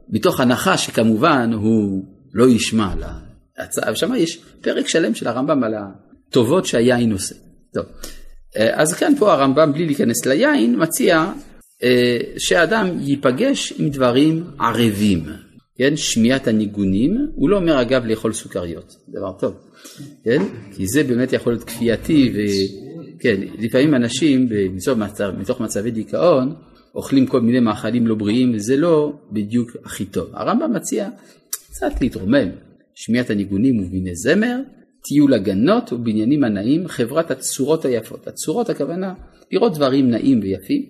מתוך 0.09 0.39
הנחה 0.39 0.77
שכמובן 0.77 1.53
הוא 1.53 2.05
לא 2.33 2.49
ישמע 2.49 2.93
להצעה, 3.57 3.91
ושם 3.91 4.13
יש 4.15 4.39
פרק 4.61 4.87
שלם 4.87 5.15
של 5.15 5.27
הרמב"ם 5.27 5.63
על 5.63 5.73
הטובות 5.73 6.65
שהיין 6.65 7.11
עושה. 7.11 7.35
טוב, 7.73 7.85
אה, 8.57 8.81
אז 8.81 8.93
כאן 8.93 9.13
פה 9.19 9.33
הרמב"ם 9.33 9.73
בלי 9.73 9.85
להיכנס 9.85 10.25
ליין 10.25 10.75
מציע 10.83 11.31
אה, 11.83 12.17
שאדם 12.37 12.89
ייפגש 12.99 13.73
עם 13.77 13.89
דברים 13.89 14.43
ערבים, 14.59 15.25
כן, 15.77 15.95
שמיעת 15.95 16.47
הניגונים, 16.47 17.27
הוא 17.35 17.49
לא 17.49 17.57
אומר 17.57 17.81
אגב 17.81 18.05
לאכול 18.05 18.33
סוכריות, 18.33 18.95
דבר 19.09 19.31
טוב, 19.39 19.53
כן, 20.23 20.41
כי 20.71 20.87
זה 20.87 21.03
באמת 21.03 21.33
יכול 21.33 21.53
להיות 21.53 21.63
כפייתי 21.63 22.33
וכן, 22.33 23.41
לפעמים 23.59 23.95
אנשים 23.95 24.49
מתוך 25.39 25.61
מצבי 25.61 25.91
דיכאון 25.91 26.55
אוכלים 26.95 27.25
כל 27.25 27.41
מיני 27.41 27.59
מאכלים 27.59 28.07
לא 28.07 28.15
בריאים, 28.15 28.57
זה 28.57 28.77
לא 28.77 29.13
בדיוק 29.31 29.71
הכי 29.83 30.05
טוב. 30.05 30.29
הרמב"ם 30.33 30.73
מציע 30.73 31.09
קצת 31.49 32.01
להתרומם, 32.01 32.49
שמיעת 32.95 33.29
הניגונים 33.29 33.79
וביני 33.79 34.15
זמר, 34.15 34.59
טיול 35.03 35.33
הגנות 35.33 35.93
ובניינים 35.93 36.43
הנאים, 36.43 36.87
חברת 36.87 37.31
הצורות 37.31 37.85
היפות. 37.85 38.27
הצורות 38.27 38.69
הכוונה 38.69 39.13
לראות 39.51 39.73
דברים 39.73 40.09
נעים 40.09 40.39
ויפים, 40.39 40.85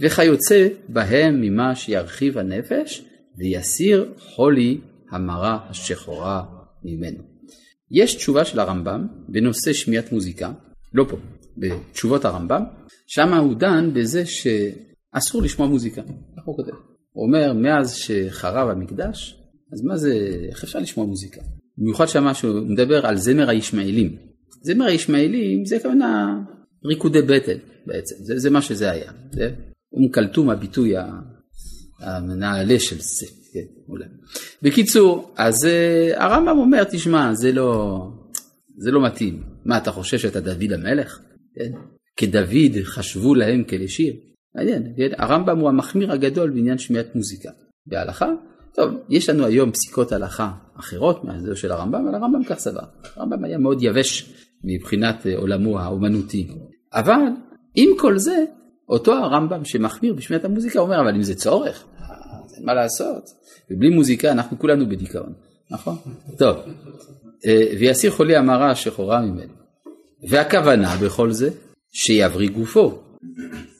וכיוצא 0.00 0.68
בהם 0.88 1.40
ממה 1.40 1.74
שירחיב 1.74 2.38
הנפש 2.38 3.04
ויסיר 3.38 4.14
חולי 4.18 4.80
המרה 5.10 5.66
השחורה 5.70 6.44
ממנו. 6.84 7.22
יש 7.90 8.14
תשובה 8.14 8.44
של 8.44 8.60
הרמב"ם 8.60 9.06
בנושא 9.28 9.72
שמיעת 9.72 10.12
מוזיקה, 10.12 10.52
לא 10.94 11.06
פה, 11.08 11.16
בתשובות 11.56 12.24
הרמב"ם, 12.24 12.62
שם 13.06 13.34
הוא 13.34 13.54
דן 13.54 13.90
בזה 13.94 14.26
ש... 14.26 14.46
אסור 15.12 15.42
לשמוע 15.42 15.68
מוזיקה, 15.68 16.00
איך 16.36 16.44
הוא 16.44 16.56
כותב. 16.56 16.72
הוא 17.12 17.26
אומר, 17.26 17.52
מאז 17.52 17.94
שחרב 17.94 18.68
המקדש, 18.68 19.42
אז 19.72 19.82
מה 19.84 19.96
זה, 19.96 20.14
איך 20.48 20.64
אפשר 20.64 20.78
לשמוע 20.78 21.06
מוזיקה? 21.06 21.40
במיוחד 21.78 22.06
שם 22.08 22.34
שהוא 22.34 22.60
מדבר 22.60 23.06
על 23.06 23.16
זמר 23.16 23.50
הישמעאלים. 23.50 24.16
זמר 24.62 24.84
הישמעאלים 24.84 25.64
זה 25.64 25.78
כמובן 25.78 26.00
ריקודי 26.84 27.22
בטן 27.22 27.58
בעצם, 27.86 28.14
זה, 28.18 28.38
זה 28.38 28.50
מה 28.50 28.62
שזה 28.62 28.90
היה. 28.90 29.12
זה, 29.32 29.44
הם 29.92 30.08
קלטו 30.12 30.44
מהביטוי 30.44 30.94
הנעלה 31.98 32.80
של 32.80 32.96
זה. 32.98 33.26
כן, 33.52 33.64
אולי. 33.88 34.04
בקיצור, 34.62 35.34
אז 35.36 35.54
uh, 35.64 36.22
הרמב"ם 36.22 36.58
אומר, 36.58 36.84
תשמע, 36.84 37.34
זה 37.34 37.52
לא, 37.52 37.98
זה 38.76 38.90
לא 38.90 39.06
מתאים. 39.06 39.42
מה, 39.64 39.78
אתה 39.78 39.92
חושב 39.92 40.18
שאתה 40.18 40.40
דוד 40.40 40.72
המלך? 40.72 41.20
כן? 41.54 41.70
כדוד 42.16 42.82
חשבו 42.84 43.34
להם 43.34 43.64
כלשיר. 43.64 44.14
מעניין, 44.54 44.92
כן? 44.96 45.08
הרמב"ם 45.18 45.58
הוא 45.58 45.68
המחמיר 45.68 46.12
הגדול 46.12 46.50
בעניין 46.50 46.78
שמיעת 46.78 47.14
מוזיקה. 47.14 47.50
בהלכה, 47.86 48.26
טוב, 48.74 48.94
יש 49.08 49.28
לנו 49.28 49.46
היום 49.46 49.72
פסיקות 49.72 50.12
הלכה 50.12 50.52
אחרות 50.78 51.24
מהזו 51.24 51.56
של 51.56 51.72
הרמב"ם, 51.72 52.06
אבל 52.06 52.14
הרמב"ם 52.14 52.44
כך 52.44 52.58
סבר. 52.58 52.84
הרמב"ם 53.16 53.44
היה 53.44 53.58
מאוד 53.58 53.82
יבש 53.82 54.34
מבחינת 54.64 55.26
אה, 55.26 55.36
עולמו 55.36 55.80
האומנותי. 55.80 56.48
אבל 56.94 57.20
עם 57.74 57.90
כל 57.98 58.18
זה, 58.18 58.44
אותו 58.88 59.12
הרמב"ם 59.12 59.64
שמחמיר 59.64 60.14
בשמיעת 60.14 60.44
המוזיקה 60.44 60.78
אומר, 60.78 61.00
אבל 61.00 61.14
אם 61.14 61.22
זה 61.22 61.34
צורך, 61.34 61.84
אין 62.56 62.66
מה 62.66 62.74
לעשות. 62.74 63.24
ובלי 63.70 63.88
מוזיקה 63.88 64.32
אנחנו 64.32 64.58
כולנו 64.58 64.88
בדיכאון, 64.88 65.32
נכון? 65.70 65.96
טוב, 66.38 66.56
אה, 67.46 67.66
ויסיר 67.78 68.10
חולי 68.10 68.36
המרה 68.36 68.74
שחורה 68.74 69.20
ממנו. 69.20 69.52
והכוונה 70.28 70.96
בכל 71.02 71.32
זה, 71.32 71.50
שיבריא 71.92 72.50
גופו. 72.50 72.98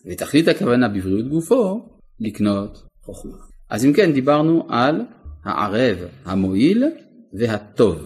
ותכלית 0.06 0.48
הכוונה 0.48 0.88
בבריאות 0.88 1.28
גופו, 1.28 1.88
לקנות 2.20 2.82
חוכמה. 3.02 3.36
אז 3.70 3.84
אם 3.84 3.92
כן, 3.92 4.12
דיברנו 4.12 4.66
על 4.68 5.00
הערב, 5.44 5.98
המועיל 6.24 6.84
והטוב. 7.32 7.98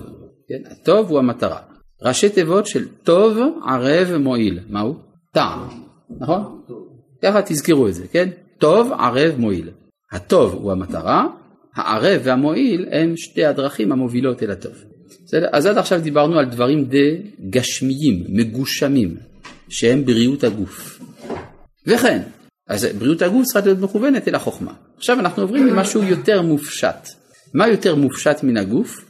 כן? 0.48 0.70
הטוב 0.70 1.10
הוא 1.10 1.18
המטרה. 1.18 1.60
ראשי 2.02 2.28
תיבות 2.28 2.66
של 2.66 2.88
טוב, 2.88 3.38
ערב, 3.68 4.16
מועיל. 4.16 4.60
מהו? 4.70 4.94
טעם, 5.32 5.68
נכון? 6.20 6.62
ככה 7.22 7.42
תזכרו 7.42 7.88
את 7.88 7.94
זה, 7.94 8.06
כן? 8.12 8.28
טוב, 8.58 8.92
ערב, 8.92 9.34
מועיל. 9.38 9.70
הטוב 10.12 10.54
הוא 10.54 10.72
המטרה, 10.72 11.26
הערב 11.74 12.20
והמועיל 12.24 12.88
הם 12.90 13.16
שתי 13.16 13.44
הדרכים 13.44 13.92
המובילות 13.92 14.42
אל 14.42 14.50
הטוב. 14.50 14.74
בסדר? 15.24 15.48
אז 15.52 15.66
עד 15.66 15.78
עכשיו 15.78 16.00
דיברנו 16.00 16.38
על 16.38 16.44
דברים 16.44 16.84
די 16.84 17.22
גשמיים, 17.50 18.24
מגושמים, 18.28 19.16
שהם 19.68 20.04
בריאות 20.04 20.44
הגוף. 20.44 21.00
וכן, 21.86 22.22
אז 22.68 22.86
בריאות 22.98 23.22
הגוף 23.22 23.44
צריכה 23.44 23.60
להיות 23.60 23.78
מכוונת 23.78 24.28
אל 24.28 24.34
החוכמה. 24.34 24.72
עכשיו 24.96 25.20
אנחנו 25.20 25.42
עוברים 25.42 25.66
למשהו 25.66 26.02
יותר 26.02 26.42
מופשט. 26.42 27.08
מה 27.54 27.68
יותר 27.68 27.94
מופשט 27.94 28.42
מן 28.42 28.56
הגוף? 28.56 29.04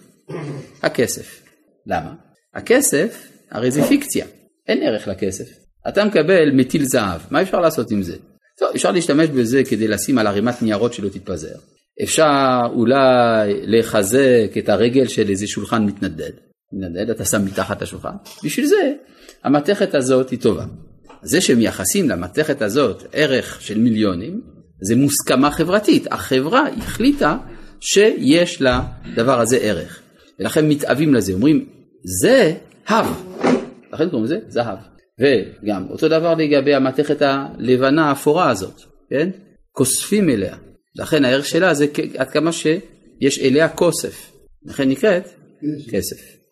הכסף. 0.83 1.43
למה? 1.87 2.15
הכסף, 2.55 3.29
הרי 3.51 3.71
זה 3.71 3.83
פיקציה, 3.83 4.27
אין 4.69 4.83
ערך 4.83 5.09
לכסף. 5.09 5.62
אתה 5.89 6.05
מקבל 6.05 6.51
מטיל 6.51 6.85
זהב, 6.85 7.21
מה 7.31 7.43
אפשר 7.43 7.61
לעשות 7.61 7.91
עם 7.91 8.03
זה? 8.03 8.17
טוב, 8.59 8.69
אפשר 8.75 8.91
להשתמש 8.91 9.29
בזה 9.29 9.63
כדי 9.65 9.89
לשים 9.89 10.19
על 10.19 10.27
ערימת 10.27 10.63
ניירות 10.63 10.93
שלא 10.93 11.09
תתפזר. 11.09 11.55
אפשר 12.03 12.61
אולי 12.75 13.61
לחזק 13.63 14.51
את 14.59 14.69
הרגל 14.69 15.09
של 15.09 15.29
איזה 15.29 15.47
שולחן 15.47 15.85
מתנדד. 15.85 16.31
מתנדד, 16.73 17.11
אתה 17.11 17.25
שם 17.25 17.45
מתחת 17.45 17.83
השולחן. 17.83 18.15
בשביל 18.45 18.67
זה, 18.67 18.93
המתכת 19.45 19.95
הזאת 19.95 20.31
היא 20.31 20.39
טובה. 20.39 20.65
זה 21.23 21.41
שמייחסים 21.41 22.09
למתכת 22.09 22.63
הזאת 22.63 23.03
ערך 23.13 23.61
של 23.61 23.79
מיליונים, 23.79 24.41
זה 24.81 24.97
מוסכמה 24.97 25.51
חברתית. 25.51 26.13
החברה 26.13 26.69
החליטה 26.79 27.37
שיש 27.81 28.63
לדבר 28.63 29.41
הזה 29.41 29.57
ערך. 29.57 30.01
ולכן 30.41 30.69
מתאבים 30.69 31.15
לזה, 31.15 31.33
אומרים, 31.33 31.67
זה 32.21 32.55
הב. 32.89 33.07
לכן 33.93 34.09
קוראים 34.09 34.25
לזה 34.25 34.39
זהב. 34.49 34.92
וגם 35.21 35.87
אותו 35.91 36.09
דבר 36.09 36.35
לגבי 36.35 36.75
המתכת 36.75 37.23
הלבנה 37.23 38.09
האפורה 38.09 38.51
הזאת, 38.51 38.83
כן? 39.11 39.31
כוספים 39.73 40.31
אליה. 40.31 40.57
לכן 40.97 41.25
הערך 41.25 41.47
שלה 41.47 41.75
זה 41.75 41.87
עד 42.19 42.31
כמה 42.31 42.53
שיש 42.53 43.39
אליה 43.39 43.69
כוסף. 43.69 44.33
לכן 44.65 44.89
נקראת 44.89 45.29
כסף. 45.91 46.43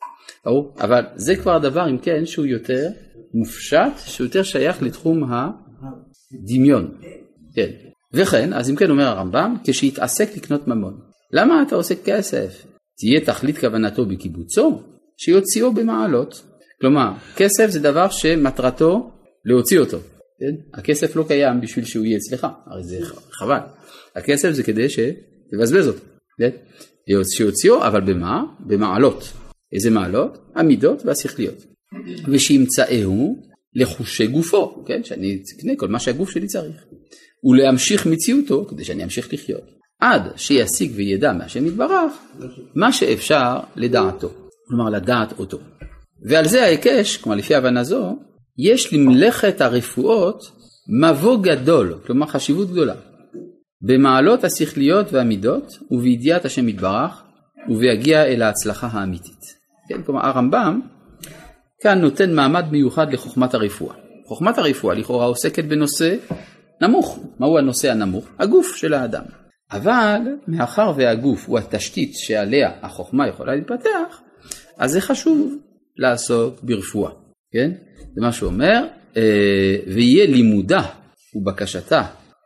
ברור? 0.44 0.74
אבל 0.80 1.04
זה 1.14 1.36
כבר 1.36 1.58
דבר 1.58 1.90
אם 1.90 1.98
כן 1.98 2.26
שהוא 2.26 2.46
יותר 2.46 2.88
מופשט, 3.34 3.92
שהוא 4.06 4.26
יותר 4.26 4.42
שייך 4.42 4.82
לתחום 4.82 5.24
הדמיון. 5.32 6.94
כן. 7.54 7.70
וכן, 8.12 8.52
אז 8.52 8.70
אם 8.70 8.76
כן 8.76 8.90
אומר 8.90 9.04
הרמב"ם, 9.04 9.56
כשיתעסק 9.64 10.36
לקנות 10.36 10.68
ממון. 10.68 11.00
למה 11.32 11.62
אתה 11.62 11.74
עושה 11.74 11.94
כסף? 12.04 12.66
תהיה 12.98 13.20
תכלית 13.20 13.58
כוונתו 13.58 14.06
בקיבוצו, 14.06 14.82
שיוציאו 15.16 15.72
במעלות. 15.72 16.42
כלומר, 16.80 17.12
כסף 17.36 17.70
זה 17.70 17.80
דבר 17.80 18.10
שמטרתו 18.10 19.10
להוציא 19.44 19.78
אותו. 19.78 19.98
כן? 20.40 20.78
הכסף 20.78 21.16
לא 21.16 21.24
קיים 21.28 21.60
בשביל 21.60 21.84
שהוא 21.84 22.04
יהיה 22.04 22.16
אצלך, 22.16 22.46
הרי 22.66 22.84
זה 22.84 22.98
חבל. 23.32 23.58
הכסף 24.16 24.50
זה 24.50 24.62
כדי 24.62 24.86
שתבזבז 24.88 25.88
אותו. 25.88 26.04
כן? 26.38 26.50
שיוציאו, 27.36 27.86
אבל 27.86 28.00
במה? 28.00 28.42
במעלות. 28.60 29.32
איזה 29.72 29.90
מעלות? 29.90 30.38
המידות 30.54 31.02
והשכליות. 31.04 31.66
ושימצאהו 32.28 33.42
לחושי 33.74 34.26
גופו, 34.26 34.84
כן? 34.86 35.04
שאני 35.04 35.42
אקנה 35.58 35.72
כל 35.76 35.88
מה 35.88 35.98
שהגוף 35.98 36.30
שלי 36.30 36.46
צריך. 36.46 36.84
ולהמשיך 37.44 38.06
מציאותו 38.06 38.66
כדי 38.68 38.84
שאני 38.84 39.04
אמשיך 39.04 39.32
לחיות. 39.32 39.64
עד 40.00 40.22
שישיג 40.36 40.92
וידע 40.94 41.32
מהשם 41.32 41.66
יתברך 41.66 42.12
מה 42.74 42.92
שאפשר 42.92 43.60
לדעתו, 43.76 44.30
כלומר 44.68 44.90
לדעת 44.90 45.38
אותו. 45.38 45.58
ועל 46.22 46.48
זה 46.48 46.62
ההיקש, 46.62 47.16
כלומר 47.16 47.38
לפי 47.38 47.54
הבנה 47.54 47.84
זו, 47.84 48.16
יש 48.58 48.92
למלאכת 48.92 49.60
הרפואות 49.60 50.42
מבוא 50.88 51.38
גדול, 51.42 51.98
כלומר 52.06 52.26
חשיבות 52.26 52.70
גדולה, 52.70 52.94
במעלות 53.82 54.44
השכליות 54.44 55.12
והמידות 55.12 55.72
ובידיעת 55.90 56.44
השם 56.44 56.68
יתברך 56.68 57.22
וביגיע 57.68 58.24
אל 58.24 58.42
ההצלחה 58.42 58.88
האמיתית. 58.92 59.40
כן, 59.88 60.02
כלומר 60.02 60.26
הרמב"ם 60.26 60.80
כאן 61.82 62.00
נותן 62.00 62.34
מעמד 62.34 62.64
מיוחד 62.70 63.12
לחוכמת 63.12 63.54
הרפואה. 63.54 63.94
חוכמת 64.26 64.58
הרפואה 64.58 64.94
לכאורה 64.94 65.26
עוסקת 65.26 65.64
בנושא 65.64 66.16
נמוך. 66.82 67.18
מהו 67.38 67.58
הנושא 67.58 67.90
הנמוך? 67.90 68.24
הגוף 68.38 68.76
של 68.76 68.94
האדם. 68.94 69.22
אבל 69.72 70.20
מאחר 70.48 70.92
והגוף 70.96 71.48
הוא 71.48 71.58
התשתית 71.58 72.14
שעליה 72.14 72.70
החוכמה 72.82 73.28
יכולה 73.28 73.54
להתפתח, 73.54 74.20
אז 74.78 74.90
זה 74.90 75.00
חשוב 75.00 75.56
לעסוק 76.00 76.60
ברפואה, 76.62 77.10
כן? 77.52 77.70
זה 78.14 78.20
מה 78.20 78.32
שאומר, 78.32 78.84
אה, 79.16 79.76
ויהיה 79.86 80.26
לימודה 80.26 80.82
ובקשתה 81.34 82.02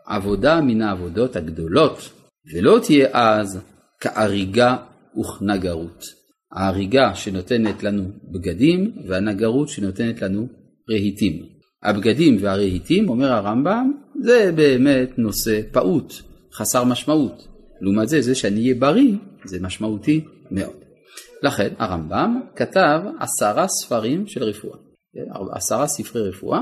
עבודה 0.06 0.60
מן 0.60 0.82
העבודות 0.82 1.36
הגדולות, 1.36 2.12
ולא 2.54 2.80
תהיה 2.86 3.08
אז 3.12 3.60
כאריגה 4.00 4.76
וכנגרות. 5.20 6.04
האריגה 6.52 7.14
שנותנת 7.14 7.82
לנו 7.82 8.04
בגדים 8.32 8.92
והנגרות 9.08 9.68
שנותנת 9.68 10.22
לנו 10.22 10.48
רהיטים. 10.90 11.42
הבגדים 11.82 12.36
והרהיטים, 12.40 13.08
אומר 13.08 13.32
הרמב"ם, 13.32 13.92
זה 14.22 14.52
באמת 14.54 15.18
נושא 15.18 15.60
פעוט. 15.72 16.12
חסר 16.52 16.84
משמעות. 16.84 17.48
לעומת 17.80 18.08
זה, 18.08 18.20
זה 18.20 18.34
שאני 18.34 18.60
אהיה 18.60 18.74
בריא, 18.74 19.14
זה 19.44 19.60
משמעותי 19.60 20.24
מאוד. 20.50 20.83
לכן 21.44 21.68
הרמב"ם 21.78 22.40
כתב 22.56 23.00
עשרה 23.20 23.66
ספרים 23.68 24.26
של 24.26 24.44
רפואה, 24.44 24.78
עשרה 25.52 25.86
ספרי 25.86 26.28
רפואה. 26.28 26.60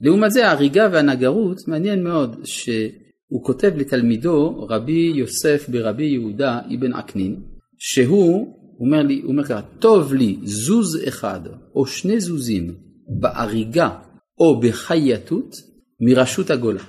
לעומת 0.00 0.30
זה 0.30 0.48
ההריגה 0.48 0.88
והנגרות, 0.92 1.56
מעניין 1.68 2.04
מאוד 2.04 2.36
שהוא 2.44 3.44
כותב 3.44 3.72
לתלמידו 3.76 4.66
רבי 4.68 5.12
יוסף 5.14 5.68
ברבי 5.68 6.04
יהודה 6.04 6.60
אבן 6.74 6.92
עקנין, 6.92 7.40
שהוא 7.78 8.56
אומר 8.80 9.02
לי, 9.02 9.20
הוא 9.22 9.32
אומר 9.32 9.44
ככה, 9.44 9.60
טוב 9.78 10.14
לי 10.14 10.36
זוז 10.42 11.08
אחד 11.08 11.40
או 11.74 11.86
שני 11.86 12.20
זוזים 12.20 12.74
בהריגה 13.20 13.98
או 14.38 14.60
בחייתות 14.60 15.54
מרשות 16.00 16.50
הגולה. 16.50 16.82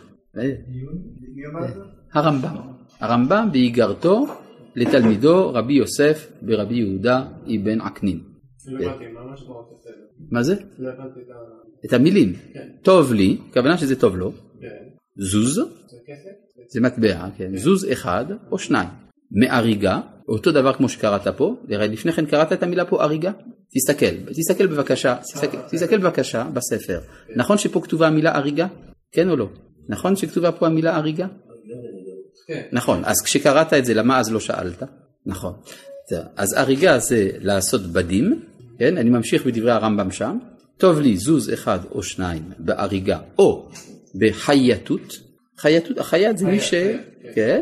הרמב"ם. 2.14 2.56
הרמב"ם 3.00 3.50
באיגרתו 3.52 4.26
לתלמידו 4.78 5.54
רבי 5.54 5.74
יוסף 5.74 6.32
ברבי 6.42 6.76
יהודה 6.76 7.24
אבן 7.44 7.82
עקנין. 7.82 8.20
מה 10.32 10.44
זה? 10.44 10.56
את 11.86 11.94
המילים. 11.94 12.34
כן. 12.54 12.68
טוב 12.82 13.14
לי, 13.14 13.38
הכוונה 13.50 13.78
שזה 13.78 14.00
טוב 14.00 14.16
לו. 14.18 14.32
כן. 14.62 14.68
זוז, 15.16 15.62
זה 16.70 16.82
מטבע, 16.82 17.30
כן. 17.38 17.56
זוז 17.56 17.92
אחד 17.92 18.26
או 18.52 18.60
שניים. 18.60 18.90
מאריגה, 19.32 20.00
אותו 20.28 20.52
דבר 20.52 20.74
כמו 20.74 20.90
שקראת 20.90 21.28
פה, 21.38 21.56
לפני 21.68 22.12
כן 22.12 22.26
קראת 22.26 22.54
את 22.54 22.64
המילה 22.64 22.86
פה 22.86 23.04
אריגה? 23.04 23.32
תסתכל, 23.76 24.32
תסתכל 24.32 24.68
בבקשה, 24.68 25.16
תסתכל 25.72 25.98
בבקשה 25.98 26.48
בספר. 26.54 27.00
נכון 27.36 27.58
שפה 27.58 27.82
כתובה 27.82 28.08
המילה 28.08 28.36
אריגה? 28.36 28.68
כן 29.12 29.30
או 29.30 29.36
לא? 29.36 29.50
נכון 29.90 30.16
שכתובה 30.16 30.52
פה 30.52 30.68
המילה 30.68 30.98
אריגה? 30.98 31.28
כן. 32.48 32.62
נכון, 32.72 33.02
אז 33.06 33.22
כשקראת 33.22 33.74
את 33.74 33.86
זה, 33.86 33.94
למה 33.94 34.20
אז 34.20 34.32
לא 34.32 34.40
שאלת? 34.40 34.84
נכון. 35.26 35.54
אז 36.36 36.54
הריגה 36.54 37.00
זה 37.00 37.30
לעשות 37.40 37.82
בדים, 37.82 38.42
כן? 38.80 38.98
אני 38.98 39.10
ממשיך 39.10 39.46
בדברי 39.46 39.72
הרמב"ם 39.72 40.12
שם. 40.12 40.38
טוב 40.78 41.00
לי 41.00 41.18
זוז 41.18 41.54
אחד 41.54 41.80
או 41.92 42.04
שניים 42.04 42.44
בהריגה 42.60 43.20
או 43.40 43.70
בחייתות. 44.20 45.20
חייתות, 45.58 45.98
החייט 45.98 46.38
זה 46.38 46.46
מי 46.46 46.60
ש... 46.60 46.74
כן? 47.36 47.62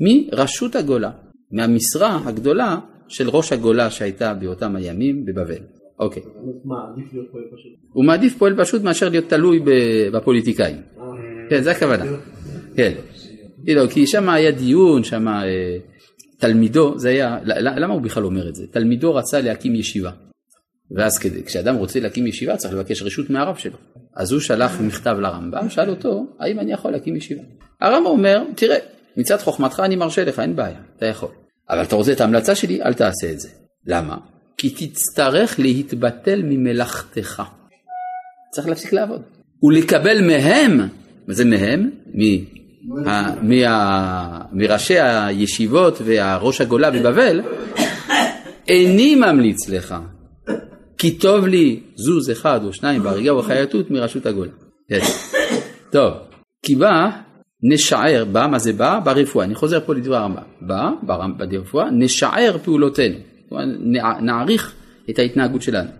מרשות 0.00 0.76
הגולה, 0.76 1.10
מהמשרה 1.52 2.20
הגדולה 2.24 2.78
של 3.08 3.28
ראש 3.28 3.52
הגולה 3.52 3.90
שהייתה 3.90 4.34
באותם 4.34 4.76
הימים 4.76 5.24
בבבל. 5.24 5.62
אוקיי. 5.98 6.22
הוא 7.92 8.04
מעדיף 8.04 8.38
פועל 8.38 8.64
פשוט 8.64 8.82
מאשר 8.82 9.08
להיות 9.08 9.28
תלוי 9.28 9.60
בפוליטיקאים. 10.12 10.76
אה. 10.76 11.04
כן, 11.50 11.62
זה 11.62 11.70
הכוונה. 11.70 12.04
כן. 12.76 12.92
כאילו, 13.64 13.90
כי 13.90 14.06
שם 14.06 14.28
היה 14.28 14.50
דיון, 14.50 15.04
שם 15.04 15.28
אה, 15.28 15.44
תלמידו, 16.38 16.98
זה 16.98 17.08
היה, 17.08 17.38
למה 17.44 17.94
הוא 17.94 18.02
בכלל 18.02 18.24
אומר 18.24 18.48
את 18.48 18.54
זה? 18.54 18.66
תלמידו 18.66 19.14
רצה 19.14 19.40
להקים 19.40 19.74
ישיבה. 19.74 20.10
ואז 20.90 21.18
כדי, 21.18 21.44
כשאדם 21.44 21.74
רוצה 21.74 22.00
להקים 22.00 22.26
ישיבה 22.26 22.56
צריך 22.56 22.74
לבקש 22.74 23.02
רשות 23.02 23.30
מהרב 23.30 23.56
שלו. 23.56 23.76
אז 24.16 24.32
הוא 24.32 24.40
שלח 24.40 24.80
מכתב 24.80 25.16
לרמב"ם, 25.20 25.70
שאל 25.70 25.90
אותו, 25.90 26.26
האם 26.38 26.60
אני 26.60 26.72
יכול 26.72 26.90
להקים 26.90 27.16
ישיבה? 27.16 27.42
הרמב"ם 27.80 28.06
אומר, 28.06 28.42
תראה, 28.54 28.76
מצד 29.16 29.36
חוכמתך 29.38 29.80
אני 29.84 29.96
מרשה 29.96 30.24
לך, 30.24 30.40
אין 30.40 30.56
בעיה, 30.56 30.80
אתה 30.96 31.06
יכול. 31.06 31.28
אבל 31.70 31.82
אתה 31.82 31.96
רוצה 31.96 32.12
את 32.12 32.20
ההמלצה 32.20 32.54
שלי, 32.54 32.82
אל 32.82 32.94
תעשה 32.94 33.32
את 33.32 33.40
זה. 33.40 33.48
למה? 33.86 34.16
כי 34.56 34.70
תצטרך 34.70 35.58
להתבטל 35.58 36.42
ממלאכתך. 36.44 37.42
צריך 38.50 38.68
להפסיק 38.68 38.92
לעבוד. 38.92 39.22
ולקבל 39.62 40.20
מהם, 40.26 40.78
מה 41.26 41.34
זה 41.34 41.44
מהם? 41.44 41.90
מראשי 44.52 44.98
הישיבות 45.00 45.98
והראש 46.04 46.60
הגולה 46.60 46.90
בבבל, 46.90 47.40
איני 48.68 49.14
ממליץ 49.14 49.68
לך, 49.68 49.94
כי 50.98 51.10
טוב 51.10 51.46
לי 51.46 51.80
זוז 51.96 52.30
אחד 52.30 52.60
או 52.64 52.72
שניים 52.72 53.02
בהריגה 53.02 53.34
ובחייטות 53.34 53.90
מרשות 53.90 54.26
הגולה. 54.26 54.50
טוב, 55.90 56.12
כי 56.62 56.76
בא 56.76 57.10
נשער, 57.62 58.24
בא, 58.24 58.46
מה 58.50 58.58
זה 58.58 58.72
בא? 58.72 59.00
ברפואה, 59.04 59.44
אני 59.44 59.54
חוזר 59.54 59.80
פה 59.86 59.94
לדבר 59.94 60.16
הרמב"ם, 60.16 60.42
בא, 61.02 61.26
ברפואה, 61.38 61.90
נשער 61.90 62.58
פעולותינו, 62.64 63.18
נעריך 64.20 64.74
את 65.10 65.18
ההתנהגות 65.18 65.62
שלנו. 65.62 65.90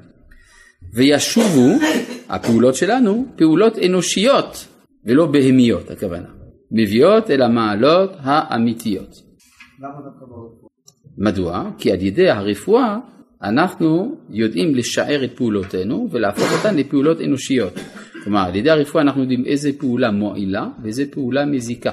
וישובו 0.95 1.79
הפעולות 2.29 2.75
שלנו 2.75 3.27
פעולות 3.37 3.79
אנושיות 3.79 4.67
ולא 5.05 5.27
בהמיות 5.27 5.91
הכוונה, 5.91 6.29
מביאות 6.71 7.31
אל 7.31 7.43
המעלות 7.43 8.11
האמיתיות. 8.19 9.23
מדוע? 11.19 11.71
כי 11.79 11.93
על 11.93 12.03
ידי 12.03 12.31
הרפואה 12.31 12.99
אנחנו 13.43 14.17
יודעים 14.31 14.75
לשער 14.75 15.25
את 15.25 15.37
פעולותינו 15.37 16.09
ולהפוך 16.11 16.53
אותן 16.53 16.77
לפעולות 16.77 17.21
אנושיות. 17.21 17.73
כלומר, 18.25 18.41
על 18.41 18.57
ידי 18.57 18.71
הרפואה 18.71 19.03
אנחנו 19.03 19.21
יודעים 19.21 19.45
איזה 19.45 19.71
פעולה 19.79 20.11
מועילה 20.11 20.67
ואיזה 20.83 21.05
פעולה 21.11 21.47
מזיקה. 21.47 21.93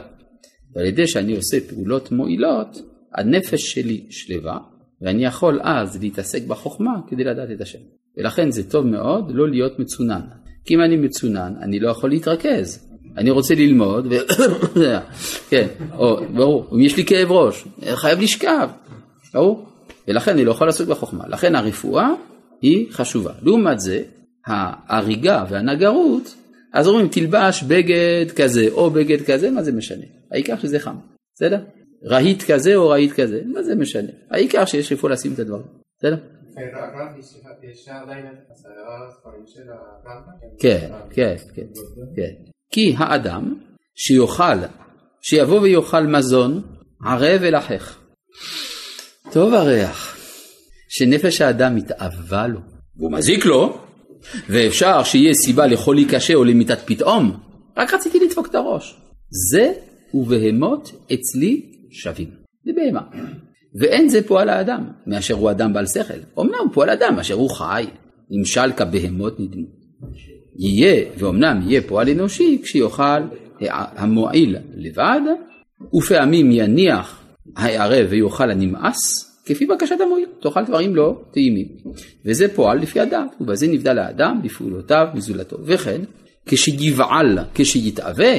ועל 0.75 0.85
ידי 0.85 1.07
שאני 1.07 1.35
עושה 1.35 1.57
פעולות 1.69 2.11
מועילות, 2.11 2.81
הנפש 3.17 3.61
שלי 3.61 4.05
שלווה, 4.09 4.57
ואני 5.01 5.25
יכול 5.25 5.59
אז 5.63 6.01
להתעסק 6.01 6.47
בחוכמה 6.47 7.01
כדי 7.07 7.23
לדעת 7.23 7.51
את 7.51 7.61
השם. 7.61 7.79
ולכן 8.17 8.51
זה 8.51 8.69
טוב 8.69 8.85
מאוד 8.85 9.31
לא 9.35 9.49
להיות 9.49 9.79
מצונן. 9.79 10.21
כי 10.65 10.75
אם 10.75 10.81
אני 10.81 10.97
מצונן, 10.97 11.53
אני 11.61 11.79
לא 11.79 11.89
יכול 11.89 12.09
להתרכז. 12.09 12.94
אני 13.17 13.30
רוצה 13.30 13.56
ללמוד, 13.56 14.08
ו... 14.10 14.15
כן, 15.49 15.67
או, 15.93 16.17
ברור, 16.34 16.69
אם 16.73 16.82
יש 16.82 16.97
לי 16.97 17.06
כאב 17.06 17.32
ראש, 17.32 17.65
חייב 17.95 18.19
לשכב, 18.19 18.69
ברור? 19.34 19.65
ולכן 20.08 20.32
אני 20.32 20.45
לא 20.45 20.51
יכול 20.51 20.67
לעסוק 20.67 20.89
בחוכמה. 20.89 21.28
לכן 21.28 21.56
הרפואה 21.56 22.10
היא 22.62 22.91
חשובה. 22.91 23.34
לעומת 23.41 23.80
זה, 23.80 24.04
ההריגה 24.47 25.45
והנגרות, 25.49 26.36
אז 26.73 26.88
אומרים 26.88 27.08
תלבש 27.08 27.63
בגד 27.63 28.25
כזה 28.36 28.67
או 28.71 28.89
בגד 28.89 29.21
כזה, 29.25 29.51
מה 29.51 29.63
זה 29.63 29.71
משנה? 29.71 30.06
העיקר 30.32 30.58
שזה 30.58 30.80
חם, 30.80 30.95
בסדר? 31.36 31.60
רהיט 32.06 32.43
כזה 32.51 32.75
או 32.75 32.89
רהיט 32.89 33.12
כזה, 33.12 33.41
מה 33.45 33.63
זה 33.63 33.75
משנה? 33.75 34.12
העיקר 34.32 34.65
שיש 34.65 34.91
איפה 34.91 35.10
לשים 35.10 35.34
את 35.34 35.39
הדברים, 35.39 35.65
בסדר? 35.97 36.17
כן, 40.60 40.91
כן, 41.10 41.36
כן, 41.56 41.67
כן. 42.15 42.55
כי 42.71 42.95
האדם 42.97 43.54
שיאכל, 43.95 44.58
שיבוא 45.21 45.60
ויאכל 45.60 46.08
מזון 46.08 46.62
ערב 47.06 47.41
ולחך. 47.43 47.97
טוב 49.32 49.54
הריח, 49.54 50.17
שנפש 50.89 51.41
האדם 51.41 51.75
מתאווה 51.75 52.47
לו, 52.47 52.60
והוא 52.97 53.12
מזיק 53.12 53.45
לו, 53.45 53.78
ואפשר 54.49 55.04
שיהיה 55.04 55.34
סיבה 55.34 55.67
לחולי 55.67 56.06
קשה 56.06 56.34
או 56.34 56.43
למיטת 56.43 56.80
פתאום, 56.86 57.38
רק 57.78 57.93
רציתי 57.93 58.19
לדפוק 58.19 58.47
את 58.47 58.56
הראש. 58.56 58.95
זה 59.51 59.73
ובהמות 60.13 60.91
אצלי 61.13 61.71
שווים. 61.91 62.30
זה 62.65 62.71
בהמה. 62.75 63.01
ואין 63.80 64.10
זה 64.10 64.28
פועל 64.28 64.49
האדם, 64.49 64.88
מאשר 65.08 65.34
הוא 65.34 65.51
אדם 65.51 65.73
בעל 65.73 65.86
שכל. 65.88 66.19
אמנם 66.39 66.71
פועל 66.73 66.89
אדם, 66.89 67.15
מאשר 67.15 67.34
הוא 67.34 67.49
חי, 67.49 67.86
נמשל 68.30 68.71
כבהמות 68.78 69.39
נדמו. 69.39 69.67
יהיה, 70.60 71.06
ואומנם 71.18 71.62
יהיה 71.68 71.82
פועל 71.82 72.10
אנושי, 72.10 72.60
כשיאכל 72.63 73.22
המועיל 73.70 74.56
לבד, 74.76 75.22
ופעמים 75.96 76.52
יניח 76.52 77.22
הערב 77.56 78.08
ויאכל 78.10 78.52
הנמאס, 78.52 79.32
כפי 79.46 79.65
בקשת 79.65 80.02
המועיל, 80.02 80.30
תאכל 80.41 80.63
דברים 80.63 80.96
לא 80.96 81.22
טעימים. 81.32 81.68
וזה 82.26 82.56
פועל 82.56 82.80
לפי 82.80 83.00
הדעת, 83.00 83.36
ובזה 83.41 83.68
נבדל 83.68 84.00
האדם 84.00 84.39
בפעולותיו 84.44 85.08
מזולתו. 85.13 85.58
וכן, 85.65 86.02
כשיגבעל, 86.46 87.39
כשיתאווה, 87.56 88.34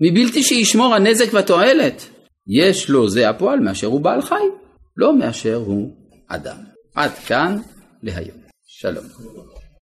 מבלתי 0.00 0.42
שישמור 0.42 0.94
הנזק 0.94 1.32
והתועלת, 1.32 2.06
יש 2.48 2.90
לו 2.90 3.08
זה 3.08 3.28
הפועל 3.28 3.60
מאשר 3.60 3.86
הוא 3.86 4.00
בעל 4.00 4.22
חי, 4.22 4.44
לא 4.96 5.18
מאשר 5.18 5.54
הוא 5.54 5.90
אדם. 6.28 6.56
עד 6.94 7.10
כאן 7.10 7.58
להיום. 8.02 8.38
שלום. 8.66 9.04